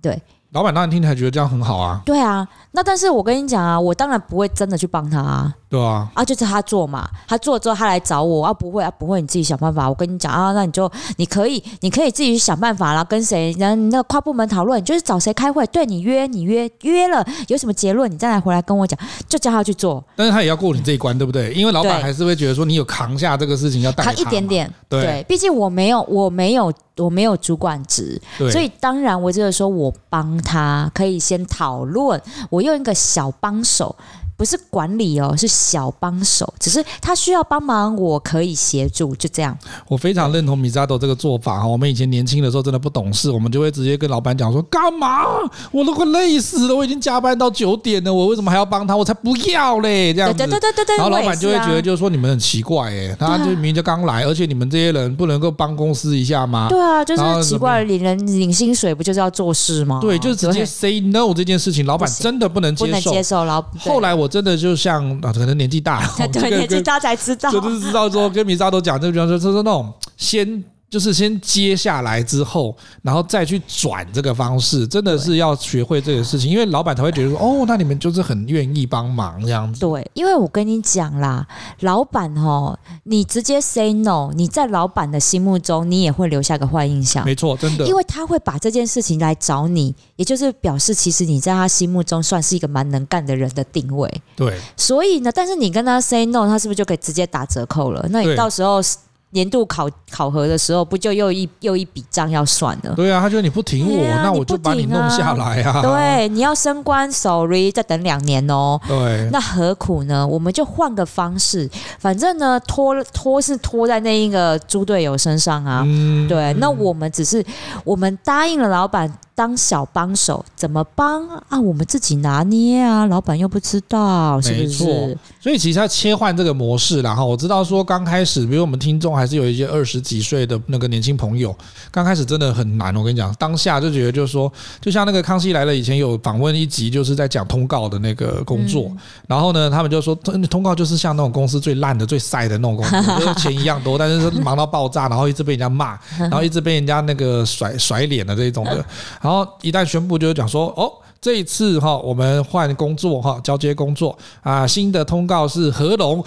[0.00, 0.22] 对。
[0.52, 2.02] 老板当然听起来觉得这样很好啊。
[2.04, 5.54] 对啊，那但是我跟你讲啊，我当然不会真的去帮他啊。
[5.72, 6.06] 对啊。
[6.12, 9.88] 啊，就是他做嘛，他做了之后他来找我啊，不会啊，不会，你自己想办法。
[9.88, 20.04] 我跟你讲啊，那你就你可以，你可以自己去想办法啦，跟谁，然后那个跨部门讨论，就是找谁开会，对你约，你约约了，有什么结论，你再来回来跟我讲，就叫他去做。
[20.14, 21.50] 但是他也要过你这一关，对不对？
[21.54, 24.70] 因为老板还是会觉得说你有扛下这个事情要带他，他一点点。
[24.90, 26.70] 对，毕竟我没有，我没有。
[26.98, 33.96] 我没有主管职，所以当然我就是说我帮他可以先讨论，我用一个小帮手。
[34.42, 39.56] 不是管理哦，是小帮手，只是他需要帮忙，我可以协助，就这样。
[39.86, 41.66] 我非常认同 Misato 这个做法哈。
[41.68, 45.26] 我们以前年轻的时候真的不懂事，我们就会直接跟老板讲说：“干嘛？
[45.70, 48.96] 我都快累死了，我已经加班到九点了，我为什么还要帮他？
[48.96, 50.36] 我才不要嘞！”这样子。
[50.36, 50.96] 对对对对对。
[50.96, 56.66] 然后老板就会觉得，就是说你们很奇怪哎，他就明明就刚来，而且你们这些人不能够帮公司一下吗？
[56.68, 60.00] 对啊，就是奇怪，领人领薪水不就是要做事吗？
[60.02, 62.86] 对，就是直接 say no 这件事情，老板真的不能接受。
[62.86, 63.44] 不能接受。
[63.44, 70.64] 老后来我真的就像啊，可能年纪大， 对，年纪大才知道，就是知道说跟米莎都讲，就比方说，就是那种先。
[70.92, 79.80] 就是先接下来之后，然后再去转这个方式，真的是要学会这个事情，因为老板才会觉得说，哦，那你们就是很愿意帮忙这样子。
[79.80, 81.46] 对，因为我跟你讲啦，
[81.80, 87.24] 老板哦，你直接 say no，你在老板的心目中，你也会留下个坏印象。
[87.24, 94.22] 没错，真的，因为他会把这件事情来找你，也就是表示其实你在他心目中算是一个蛮能干的人的定位。
[94.36, 98.06] 对，所以呢，但是你跟他 say no，他是不是就可以直接打折扣了？
[98.10, 98.82] 那你到时候。
[99.32, 102.94] 年度考考核的时候，不就又一又一笔账要算了？
[102.94, 105.82] 对啊，他觉得你不挺我，啊、那我就把你弄下来啊！
[105.82, 108.80] 对，你要升官，sorry，再等两年哦。
[108.86, 110.26] 对，那何苦呢？
[110.26, 111.68] 我们就换个方式，
[111.98, 115.82] 反正呢，拖拖是拖在那一个猪队友身上啊。
[115.86, 117.44] 嗯、对，那我们只是
[117.84, 119.12] 我们答应了老板。
[119.34, 121.58] 当小帮手怎么帮啊？
[121.60, 125.18] 我们自己拿捏啊，老板又不知道，是不是？
[125.40, 131.56] 所以其实要切换这个模式，然后我知道说刚开始，比如我们听众还是有一些二十几岁的那个年轻朋友，
[131.90, 132.94] 刚开始真的很难。
[132.94, 148.84] 我跟你讲，当下就觉得就是说，就像那个康熙来了以前有访问一集，就是在讲通告的那个工作，嗯、然后呢，他们就说通告就是像那种公司最烂的、最晒的那种工作，就是钱一样多，但是忙到爆炸，然后一直被人家骂，然后一直被人家那个甩甩脸的这种的。
[149.22, 156.22] 然后一旦宣布，就是讲说，哦，这一次哈，我们换工作哈，交接工作啊，新的通告是合龙。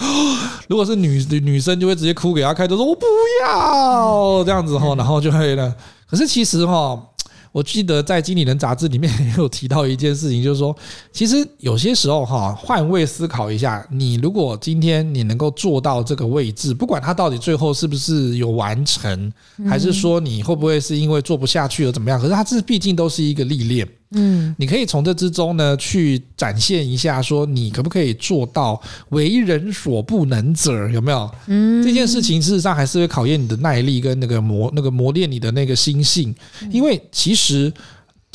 [0.67, 3.05] 如果是女女生，就会直接哭给他看，就说我不
[3.43, 5.75] 要这样子哈，然后就会了。
[6.09, 6.99] 可是其实哈。
[7.55, 10.75] 我记得在《经理人》杂志里面也有提到一件事情，就是说，
[11.13, 19.31] 其实有些时候哈，换位思考一下，你如果今天你能够做到这个位置，不管他到底最后是不是有完成，
[19.69, 23.87] 还是说你会不会是因为做不下去而怎么样，可是他这毕竟都是一个历练。
[24.11, 31.29] 嗯，你可以从这之中呢去展现一下，说你可不可以做到为人所不能者，有没有？
[31.47, 36.33] 嗯，这件事情事实上还是会考验你的耐力跟那个磨那个磨练你的那个心性，
[36.71, 37.73] 因为其实。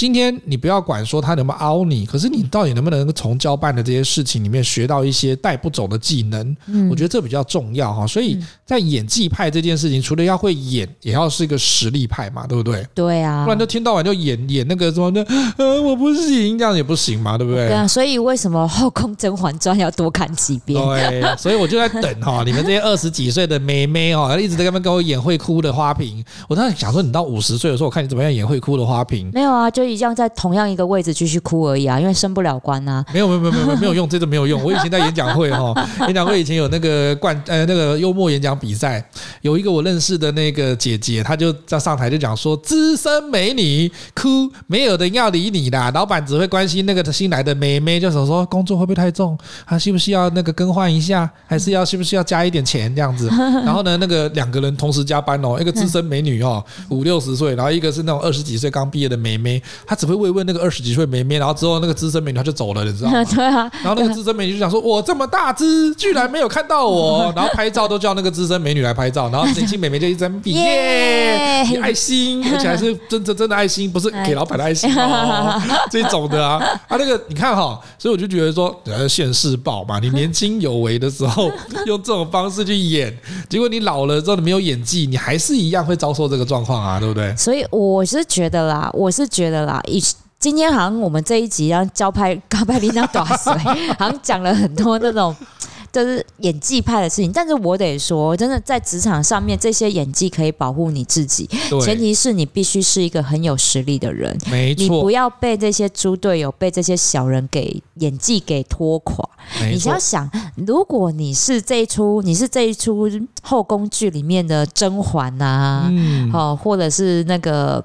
[0.01, 6.57] 今天你不要管说他能不能凹你，可是你到底能不能从交办的这些事情里面学到一些带不走的技能？
[6.69, 8.07] 嗯，我觉得这比较重要哈。
[8.07, 12.83] 所以在演技派这件事情，除了要会演，也要是一个实力派嘛，对不对？
[12.95, 15.23] 对啊，不然就听到晚就演演那个什么的，
[15.59, 17.69] 呃，我不行，这样也不行嘛，对不对？
[17.69, 20.83] 对啊，所以为什么《后宫甄嬛传》要多看几遍？
[20.83, 26.25] 对， 所以我就在等哈，你们这些二十几岁的妹妹哦，一直在那边跟我演会哭的花瓶。
[26.49, 29.31] 我当时想说，你到五十岁的时候，我看你怎么样演会哭的花瓶。
[29.35, 33.05] 没有啊，就一样在同样一个位置继续哭而已啊，因为升不了官啊。
[33.13, 34.63] 没有没有没有没有没有用，这个没有用。
[34.63, 35.75] 我以前在演讲会哈，
[36.07, 39.05] 演讲会以前有那个冠呃那个幽默演讲比赛，
[39.43, 53.29] 有一个我认识的那个姐姐，她就在上台就讲说，资深美女哭，没有人要理你啦，老板只会关心那个新来的妹妹，就是说工作会不会太重，还需不需要那个更换一下，还是要需不需要加一点钱这样子。
[53.65, 63.25] 然后呢，那个两个人同时加班哦，一个资深美女哦，五六十岁，然后一个是那种二十几岁刚毕业的妹妹，她只会慰问那个二十几岁妹妹，然后之后那个资深美女她就走了，你知道吗？
[63.35, 63.71] 对啊。
[63.83, 76.57] 然后那个资深美女就想说：“我这么大只，居然没有看到我。”然后拍照都叫那个资深美女来拍照，然后年轻美眉就一直比 耶，比爱心，而且还是真真真的爱心，不是给老板的爱心哦，这种的啊
[76.89, 81.51] 啊，那个你看哈，所以我就觉得说，呃，现世报嘛，你年轻有为的时候
[81.87, 83.17] 用这种方式去演，
[83.49, 87.35] 结果你老了之后你没有演技，你还是一样会遭受这个状况啊，对不对？
[87.37, 90.03] 所以我是觉得啦，我是觉得啦，一
[90.39, 93.53] 今天好像我们这一集让教拍高拍领导短水，
[93.99, 95.37] 好像讲了很多那种。
[95.93, 101.51] 就是演技派的事情，但是我得说，真的在职场上面，这些演技可以保护你自己，
[101.83, 109.29] 前提是你必须是一个很有实力的人，没错，你不要被这些猪队友、被这些小人给演技给拖垮。
[109.69, 113.11] 你要想，如果你是这一出，你是这一出
[113.43, 117.85] 后宫剧里面的甄嬛啊，嗯，或者是那个。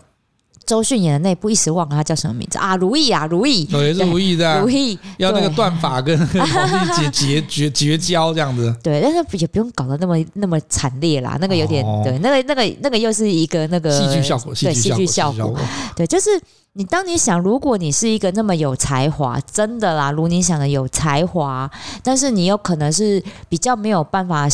[0.65, 2.75] 周迅演的那部一时忘了他叫什么名字啊？
[2.75, 8.75] 如意啊，如意，对是如意的，如意要那个断法跟皇帝结绝绝绝交这样子。
[8.84, 15.56] 对，但是也不用搞得那么那么惨烈啦，那个有点、哦、对，那个那个那个又是一个那个戏剧效果，对戏剧效果。
[15.95, 16.30] 对，就是
[16.73, 21.69] 你当你想，如果你是一个那么有才华，真的啦，如你想的有才华，
[22.04, 24.47] 但是你有可能是比较没有办法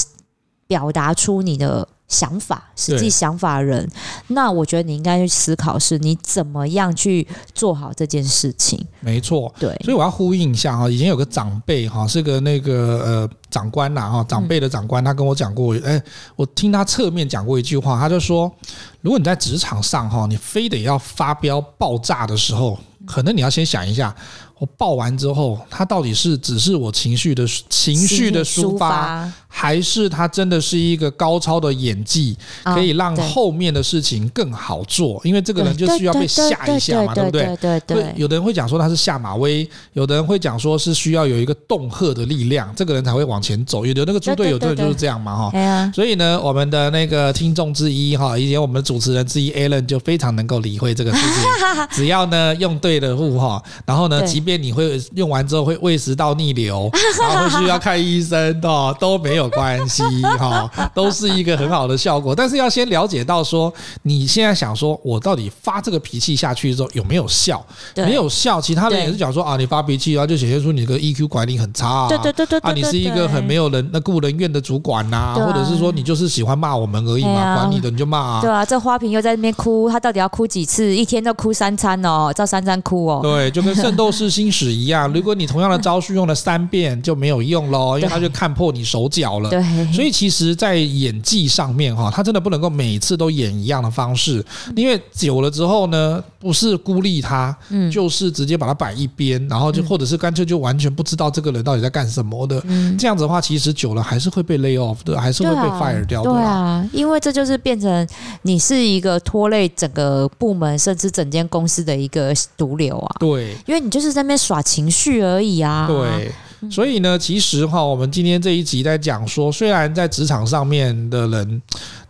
[0.67, 1.88] 表达出你的。
[2.12, 3.89] 想法，实际想法的人，
[4.28, 8.86] 那我觉得你应该去思考，是你怎么样去做好这件事情。
[9.00, 16.00] 没错，对，所以我要呼应一下哈，以前有个长辈哈，是个那个呃长官呐哈，长辈的长官，他跟我讲过，哎，
[16.36, 18.52] 我听他侧面讲过一句话，他就说，
[19.00, 24.13] 如果你在职场上哈，你非得要发飙爆炸的时候，可能你要先想一下。
[24.60, 35.22] 我爆完之后，他到底是只是我情绪的情绪的抒发，还是他真的是一个高超的演技，可以让后面的事情更好做？
[35.26, 37.58] 因为这个人就需要被吓一下嘛，对不对？
[37.58, 43.86] 对对有的人会讲说他是下马威，有的人会讲说是需要有一个恫吓的力量，这个人才会往前走。
[43.86, 45.92] 有的那个猪队友对就是这样嘛，哈。
[45.94, 51.44] 所以呢，我们的那个听众之一哈，以及我们的主持人之一 Alan 就非常能够理会这个事情。
[51.92, 60.04] 只要呢用对了物哈，然后呢，即便你会用完之后会胃食道逆流， 然后会需要看医生的都没有关系
[60.40, 62.34] 哈，都是一个很好的效果。
[62.36, 63.74] 但是要先了解到说，
[64.04, 67.64] 你现在想说我到底发这个脾气下去之后有没有效？
[67.96, 78.42] 没有效，其他人也是讲说啊，你发脾气啊，就显现出你的 EQ 管理很差啊，对对对对，啊，你是一个很没有人那顾人怨的主管呐，或者是说你就是喜欢骂我们而已嘛，管你的你就骂啊。
[78.42, 80.96] 对啊，这花瓶又在那边哭，他到底要哭几次？
[80.96, 83.20] 一天都哭三餐哦，照三餐哭哦。
[83.22, 89.50] 对，就跟圣斗士星矢一样， 如果你同样的招数用了三遍就没有用喽，因为他就看破你手脚了。
[89.50, 89.62] 对，
[89.94, 94.44] 所以其实，在演技上面哈，他真的不能够每次都演一样的方式，
[94.76, 102.62] 因为久了之后呢，不是孤立他，嗯就是直接把他摆一边，然后就或者是干脆就完全不知道这个人到底在干什么的。
[102.98, 106.32] 这样子的话，其实久了还是会被 lay off 的，还是会被 fire 掉的。
[106.32, 108.08] 对啊，因为这就是变成
[108.44, 113.15] 你是一个拖累整个部门甚至整间公司的一个毒瘤啊。
[113.20, 115.88] 对，因为你就是在那边耍情绪而已啊！
[115.88, 116.32] 对，
[116.69, 121.62] 所以呢，其实哈，我们今天这一集在讲说，虽然在职场上面的人。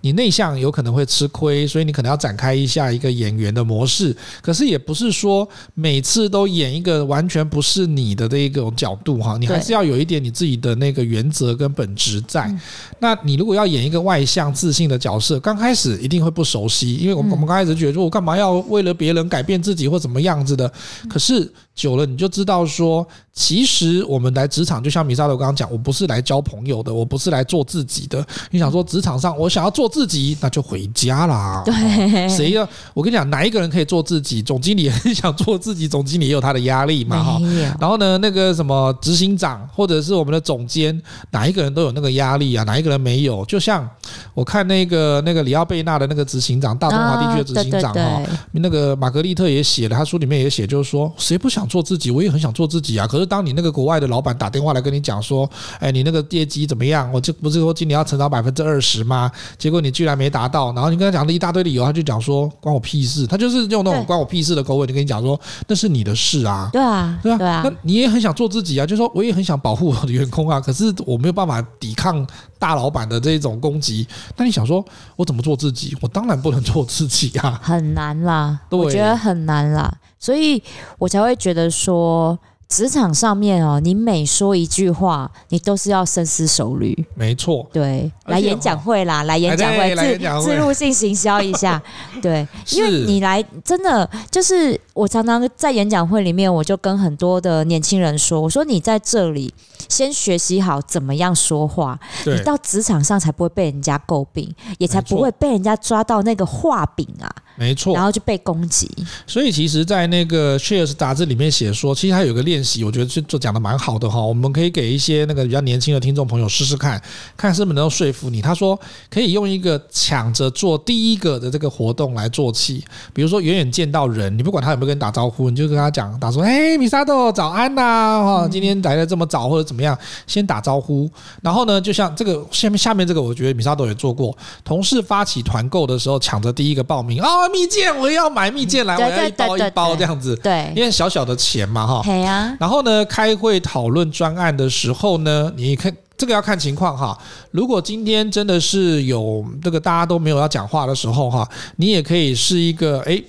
[0.01, 4.15] 你内向有可能会吃亏，所以你可能要展开一下一个演员的模式。
[4.41, 12.53] 可是也不是说每次都演一个完全不是你的这一种角度哈，你还是要有一点你自己的那个原则跟本质在。
[12.99, 20.71] 那你如果要演一个外向自信的角色，刚开始一定会不熟悉，因为我们我们刚开始觉得说我干嘛要为了别人改变自己或怎么样子的。
[21.09, 28.25] 可是久了你就知道说，其实我们来职场，就像米萨头刚刚讲，我不是来交朋友的，我不是来做自己的。
[28.49, 31.61] 你想说职场上我想要做自己，那就回家啦。
[31.65, 32.67] 对，谁要？
[32.93, 34.41] 我跟你讲，哪一个人可以做自己？
[34.41, 37.41] 总经理也很 想做自己，总经理也有他的压力嘛，哈。
[37.79, 40.99] 然后呢，那个什么执行长或者是我们的总监，
[41.31, 42.63] 哪一个人都有那个压力啊？
[42.63, 43.43] 哪一个人没有？
[43.45, 43.87] 就像
[44.33, 48.21] 我看那个那个里奥贝纳的那个执行长，大中华地区的执行长哈，
[48.53, 52.09] 那个玛格丽特也写了，他书里面也写，就是说谁不想做自己？
[52.11, 53.05] 我也很想做自己啊。
[53.05, 57.11] 可是当你那个国外的老板打电话来跟你讲说，哎，你那个业绩怎么样？
[57.11, 59.29] 我这不是说今年要成长百分之二十吗？
[59.57, 63.27] 结果你居然没达到，然后你跟他讲了一大堆理由，他就讲说关我屁事。
[63.27, 66.69] 他就是用那种关我屁事的口吻就跟你讲说，那是你的事啊。
[66.71, 67.61] 对啊，对啊，对啊。
[67.65, 72.25] 那你也很想做自己啊，就是说我也很想保护我的员工啊， 可是我没有办法抵抗
[72.59, 74.07] 大老板的这种攻击。
[74.37, 74.83] 那你想说
[75.15, 75.97] 我怎么做自己？
[76.01, 80.61] 我当然不能做自己啊，很难啦，对我觉得很难啦，所以
[80.97, 82.37] 我才会觉得说。
[82.71, 86.97] 职场上面哦，你每说一句话，你都是要深思熟虑。
[87.15, 91.83] 没错，对，来演讲会啦，来演讲会，自自入性行销一下，
[92.23, 99.53] 对，因为你来真的就是，我常常在演讲会里面，我就跟很多的年轻人说，我说你在这里
[99.91, 107.29] 先学习好怎么样说话，你到职场上才不会被人家诟病，也才不会被人家抓到那个画饼啊。
[107.57, 108.89] 没错，然后就被攻击。
[109.27, 114.21] 所以其实，在那个 Cheers 杂志里面写说，其实他有个练习，我觉得就就讲的蛮好的哈。
[114.21, 116.99] 我们可以给一些那个比较年轻的听众朋友试试看，
[117.35, 118.41] 看是不是能够说服你。
[118.41, 118.79] 他说
[119.09, 122.83] 可以用一个抢着做第一个的这个活动来做起，
[123.13, 127.81] 比如说远远见到人，你不管他有没有跟你打招呼，你就跟他讲，打说：“哎，米萨豆，早安呐！
[128.23, 131.09] 哈，今天来的这么早或者怎么样，先打招呼。”
[131.41, 137.49] 然后呢，就像这个下面下面这个，我觉得米萨豆也做过，同事发起团购的时候，抢着第一个报名啊。
[137.49, 140.35] 蜜饯，我要买蜜饯来，我要一包一包这样子。
[140.37, 142.01] 对，因为小小的钱嘛，哈。
[142.03, 142.55] 对啊。
[142.59, 147.17] 然后呢，开会讨论专案的时候呢，你看这个要看情况哈。
[147.51, 153.23] 如果今天真的是有这个大家都没有要讲话的时候哈，你也可以是一个诶。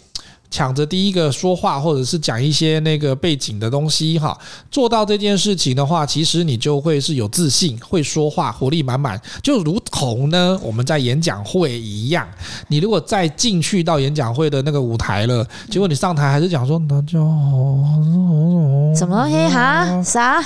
[0.53, 4.39] 抢着第一个说话，或者是讲一些那个背景的东西哈，
[4.71, 12.29] 做到这件事情的话，其实你就会是有自信，会说话，活力满满，就如同呢我们在演讲会一样。
[12.69, 20.03] 你如果再进去到演讲会的那个舞台了，结果你上台还是讲说大家好，什么东西哈？
[20.03, 20.45] 啥？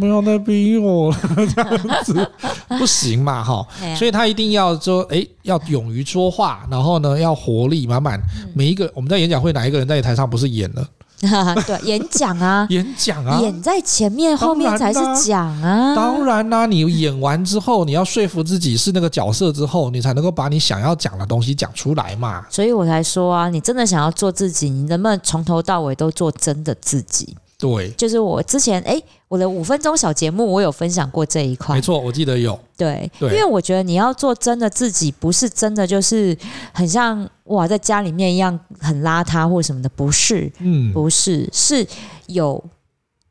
[0.00, 1.18] 不要再逼我了，
[1.54, 2.28] 这样子
[2.76, 3.64] 不行嘛哈。
[3.94, 8.20] 所以他一定要说，哎，要勇于说话，然后呢要活力满满，
[8.54, 9.19] 每一个我们在。
[9.20, 10.86] 演讲会哪一个人在台上不是演了？
[11.66, 15.94] 对，演讲啊， 演讲啊，演在前面，后面才是讲啊。
[15.94, 22.46] 当然啦、啊，你演完之后，你要说服自己是那个角色之后，你才能够把你想要讲的东西讲出来嘛。
[22.48, 27.36] 所以我才说啊，你真的想要做自己，你能不能从头到尾都做真的自己？
[27.60, 31.76] 对，就是我之前哎，我的五分钟小节目，我有分享过这一块。
[31.76, 32.58] 没错，我记得有。
[32.76, 36.36] 对，对，因为我觉得你要做真的自己，不是真的就是
[36.72, 41.86] 很像哇，在家里面一样很邋遢或什么的，不是，嗯，不是，是
[42.26, 42.64] 有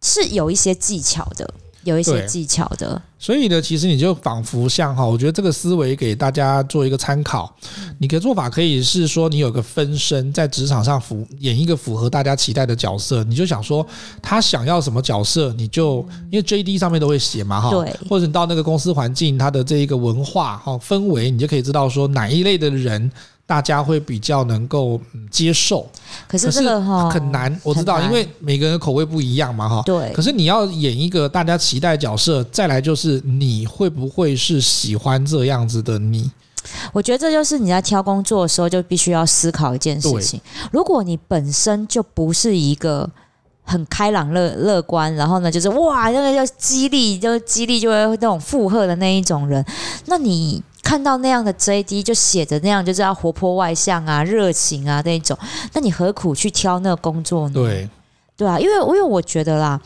[0.02, 1.52] 是有一些技巧的。
[1.84, 7.54] 有一些技巧的，所以呢，其实你就仿佛像哈，我觉得这个思维给大家做一个参考。
[7.98, 13.86] 你的做法可以是说，你有个分身在职场上符演一个符合大家期待的角色，你就想说
[14.22, 23.12] 他想要什么角色，你就因为 JD 上面都会写嘛哈，对，或者你到那个公司环境，它的这一个文化哈氛围，你就可以知道说哪一类的人。
[23.50, 25.90] 大家会比较能够接受，
[26.28, 29.82] 可是这个哈很难，我知道，因为每个人的口味不一样嘛哈。
[29.88, 30.14] 对。
[30.14, 36.30] 可是你要演一个大家期待角色，再来就是你会不会是喜欢这样子的你？
[36.94, 40.40] 我觉得这就是你在挑工作的时候就必须要思考一件事情。
[40.72, 43.10] 如果你本身就不是一个
[43.64, 49.66] 很开朗乐乐观，然后呢就是哇那个要激励，就激励就会那种附和的那一种人，
[50.06, 50.62] 那你。
[50.90, 55.38] 看到那样的 JD 就写着那样，就是要活泼外向啊、热情啊那一种，
[55.74, 57.54] 那你何苦去挑那个工作呢？
[57.54, 57.88] 对，
[58.36, 59.80] 对啊，因为因为我觉得啦，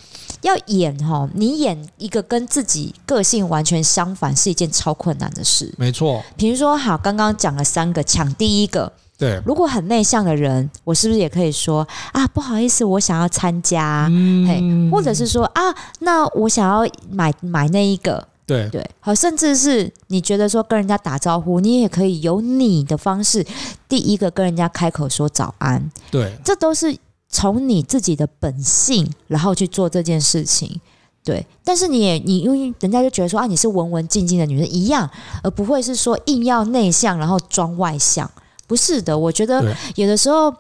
[0.44, 5.70] 要演哈，你演一个跟自己个性完全相反，是一件超困难的事。
[5.78, 18.26] 没错，比如说，好，刚刚讲了三个，抢第一个，对，如果很内向的人，我是不是也可以说啊，不好意思，我想要参加，嗯，嘿，或者是说啊，那我想要买买那一个。
[18.46, 23.46] 对对，好，甚至是你觉得说跟人家打招呼，你也可以有你的方式，
[23.88, 25.90] 第一个跟人家开口说早安。
[26.12, 26.96] 对，这都是
[27.30, 30.82] 从你自己的本性，然后去做这件事情。
[31.24, 35.10] 对，但是你也你因为人家就觉得说啊，你是文文静静的女人一样，
[35.42, 38.30] 而不会是说硬要内向然后装外向。
[38.68, 40.54] 不是的，我觉得有的时候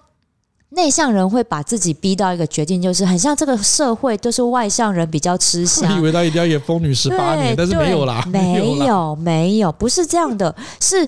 [0.75, 5.91] 内向人会把自己逼到一个决定，就是很像这个社会都是外向人比较吃香。
[5.91, 11.07] 你以为他一定要演疯女十八年，但是没有啦， 没有，没有，没有，不是这样的，是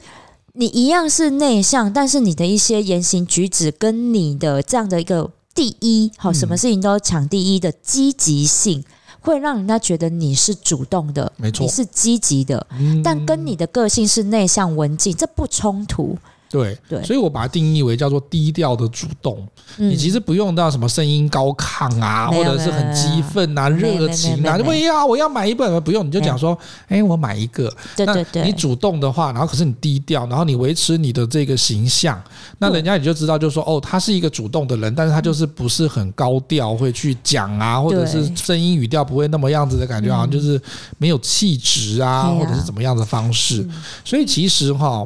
[0.54, 8.84] 你一样是内向，但是你的一些言行举止跟你的这样的一个第一，好，什么事情都抢第一的积极性，
[9.20, 12.68] 会让人家觉得你是主动的，没错，你是积极的，
[13.04, 16.18] 但跟你的个性是内向文静，这不冲突。
[16.50, 19.46] 对对，所以我把它定义为叫做低调的主动。
[19.78, 24.58] 嗯、你其实不用到什么声音高亢啊，或者是很激愤啊、热情啊。
[24.66, 27.74] 我要我要买一本，不用你就讲说，哎，我买一个。
[27.96, 28.44] 对对对。
[28.44, 32.22] 你主动的话，然后可是你低调，然后你维持你的这个形象，
[32.60, 40.62] 那人家也就知道，就是说哦，他是一个主动的人，但是他就是不是很高调会去讲啊，或者是声音语调不会那么样子的感觉，好像就是
[40.98, 43.68] 没有气质啊，或者是怎么样的方式。
[44.06, 45.06] 所以其实哈。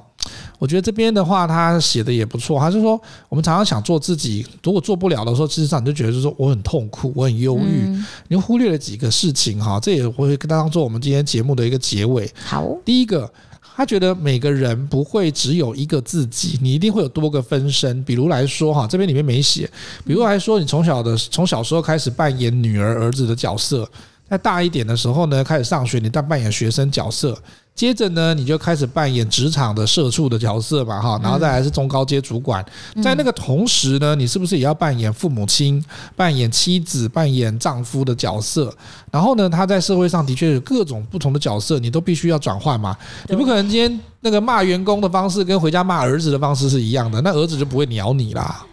[0.57, 2.59] 我觉得这边的话，他写的也不错。
[2.59, 2.99] 他是说，
[3.29, 9.79] 我们常常想做自己，如果做不了的时候，事实上你就觉得就是说我很痛苦，我很忧郁，嗯、你忽略了几个事情哈。
[9.79, 12.29] 这也会跟他当做我们今天节目的一个结尾。
[12.43, 13.31] 好，第一个，
[13.75, 18.03] 他觉得每个人不会只有一个自己，你一定会有多个分身。
[18.03, 19.69] 比如来说哈，这边里面没写。
[20.05, 23.89] 比如来说，你从小的从小时候开始扮演女儿儿子的角色，
[24.29, 27.37] 在大一点的时候呢，开始上学，你在扮演学生角色。
[27.79, 32.61] 接着呢，你就开始扮演职场的社畜的角色嘛，哈，然后再来是中高阶主管。
[33.01, 35.81] 在那个同时呢，你是不是也要扮演父母亲、
[36.13, 38.69] 扮演妻子、扮演丈夫的角色？
[39.09, 42.93] 然后呢，他在社会上的确有各种不同的角色，你都必须要转换嘛。
[43.29, 48.65] 你不可能今天那个骂员工的方式跟回家骂儿子的方式是一样的，那儿子就不会鸟你啦。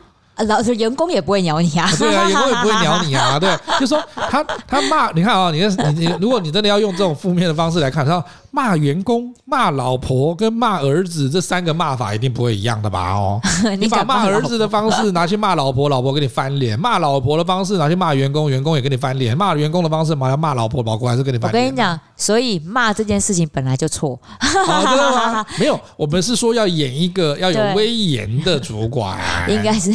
[0.49, 8.23] 老是员工也不会鸟你啊，对啊，员工也不会鸟你啊， 对，就是说他他骂，你看啊，你你你，如果你真的要用这种负面的方式来看，他
[8.57, 13.13] 骂员工、骂老婆跟骂儿子这三个骂法一定不会一样的吧？
[13.13, 13.39] 哦，
[13.79, 21.65] 你把骂儿子的方式拿去骂老婆，老婆给你翻脸；骂老婆的方式拿去骂员工，员工也给你翻脸；骂员工的方式拿来骂老婆，老婆还是给你翻脸。
[21.65, 24.19] 我跟你讲，所以骂这件事情本来就错。
[24.41, 25.45] 好的吗？
[25.61, 29.19] 没有，我们是说要演一个要有威严的主管，
[29.51, 29.91] 应该是。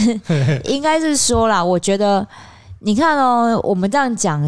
[0.65, 2.27] 应该是说啦，我觉得
[2.81, 4.47] 你看哦，我们这样讲，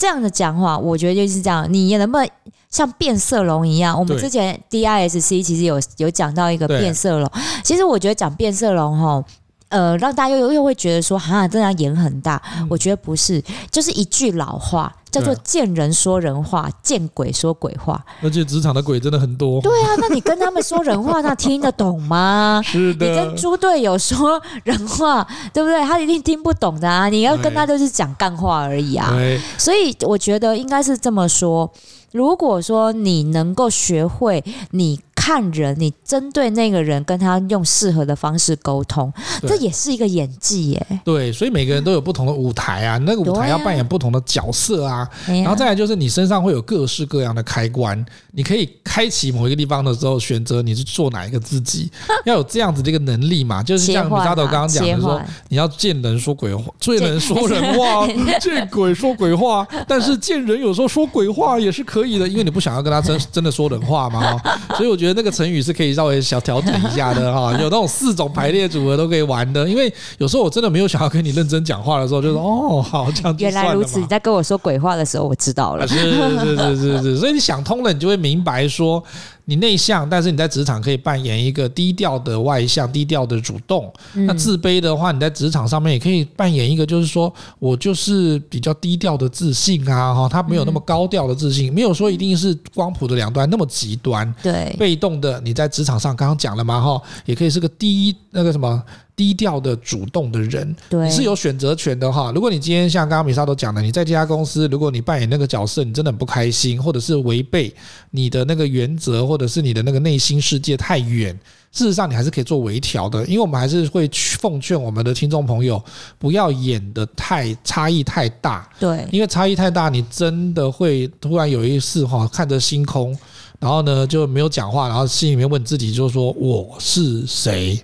[0.00, 1.66] 这样的讲话，我觉得就是这样。
[1.70, 2.26] 你能不能
[2.70, 3.98] 像变色龙一样？
[3.98, 7.30] 我们之前 DISC 其实有有讲到一个变色龙，
[7.62, 9.22] 其实我觉得讲变色龙哈。
[9.70, 12.40] 呃，让大家又又会觉得说，哈，这样眼很大。
[12.58, 18.04] 嗯、我觉得不是，就是一句老话，叫做“见人说人话，见鬼说鬼话”。
[18.22, 19.60] 而且职场的鬼真的很多。
[19.60, 22.60] 对啊，那你跟他们说人话，他听得懂吗？
[22.66, 23.08] 是的。
[23.08, 25.80] 你跟猪队友说人话，对不对？
[25.84, 27.08] 他一定听不懂的啊！
[27.08, 29.14] 你要跟他就是讲干话而已啊。
[29.56, 31.72] 所以我觉得应该是这么说：
[32.12, 34.98] 如果说你能够学会你。
[35.20, 39.12] 看人，你针对那个人跟他用适合的方式沟通，
[39.42, 40.86] 这也是一个演技耶。
[41.04, 45.06] 对，所以每个人都有不同的舞台啊，那个舞台要扮演不同的角色啊。
[45.26, 48.02] 然后再来就是你身上会有各式各样的开关，
[48.32, 51.92] 你可以开启某一个地方的时候，选择你是做哪一个自己，
[52.24, 53.62] 要有这样子的一个能力嘛。
[53.62, 58.08] 就是像米沙头刚刚讲的说，你要见人说鬼话，见人说人话，
[58.40, 59.68] 见鬼说鬼话。
[59.86, 64.40] 但是见人有时候说鬼话也是可以的，因为你不想要跟他真真的说人话嘛。
[64.78, 65.09] 所以我觉得。
[65.14, 69.68] 那个成语是可以稍微小调整一下的哈， 有那种四种排列组合都可以玩的。
[69.68, 73.42] 因为有时候我真的没有想要跟你认真讲话的时候，就说 哦，好，这样子。
[73.42, 75.86] 原来如此，你在跟我说鬼话的时候，我知道了。
[75.86, 79.02] 是是是是是，所以你想通了，你就会明白说。
[79.44, 83.92] 你内向，但是你在职场可以扮演一个低调的外向、低调的主动。
[84.12, 94.32] 那自卑的话，你在职场上面也可以扮演一个，就是说我就是比较低调的自信啊，哈，他没有那么高调的自信，没有说一定是光谱的两端那么极端。
[94.42, 98.82] 对，被动的你在职场上刚刚讲了嘛，哈，也可以是个低那个什么。
[99.20, 102.32] 低调的主动的人，对，你是有选择权的哈。
[102.34, 107.70] 如果你今天像刚刚米莎都讲的，你在这家公司，如果你扮演那个角色，你真的很不开心，或者是违背
[108.12, 111.38] 你的那个原则，或者是你的那个内心世界太远，
[111.70, 113.22] 事实上你还是可以做微调的。
[113.26, 114.08] 因为我们还是会
[114.38, 115.84] 奉劝我们的听众朋友，
[116.18, 118.66] 不要演得太差异太大。
[118.78, 123.14] 对，因为差异太大，你真的会突然有一次哈，看着星空。
[123.60, 127.78] 然后呢，就没有讲话，然后心里面问自己，就是说我是谁，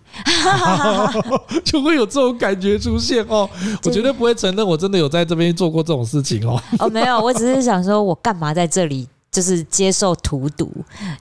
[1.63, 3.47] 就会有这种感觉出现哦。
[3.85, 6.59] 我绝对不会承认我真的有在这边做过这种事情哦。
[6.79, 9.07] 哦，没有，我只是想说，我干嘛在这里
[9.37, 10.73] 就是接受荼毒。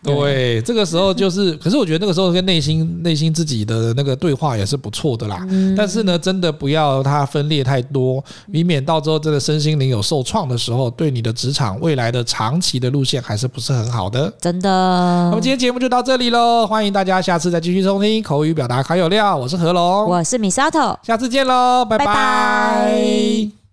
[0.02, 5.46] 对，对，这个时候就是， 可是我觉得那个时候跟内心内心自己的那个对话也是不错的啦。
[5.50, 14.34] 嗯、但是呢，真的不要它分裂太多，以免到时候真的身心灵有受创的时候，对你的职场未来的长期的路线还是不是很好的。
[14.40, 14.70] 真的。
[14.70, 22.06] 那么今天节目就到这里喽，欢迎大家下次再继续收听口语表达卡有料，我是何龙，我是 Misato，下次见喽，拜拜。
[22.06, 23.65] 拜拜。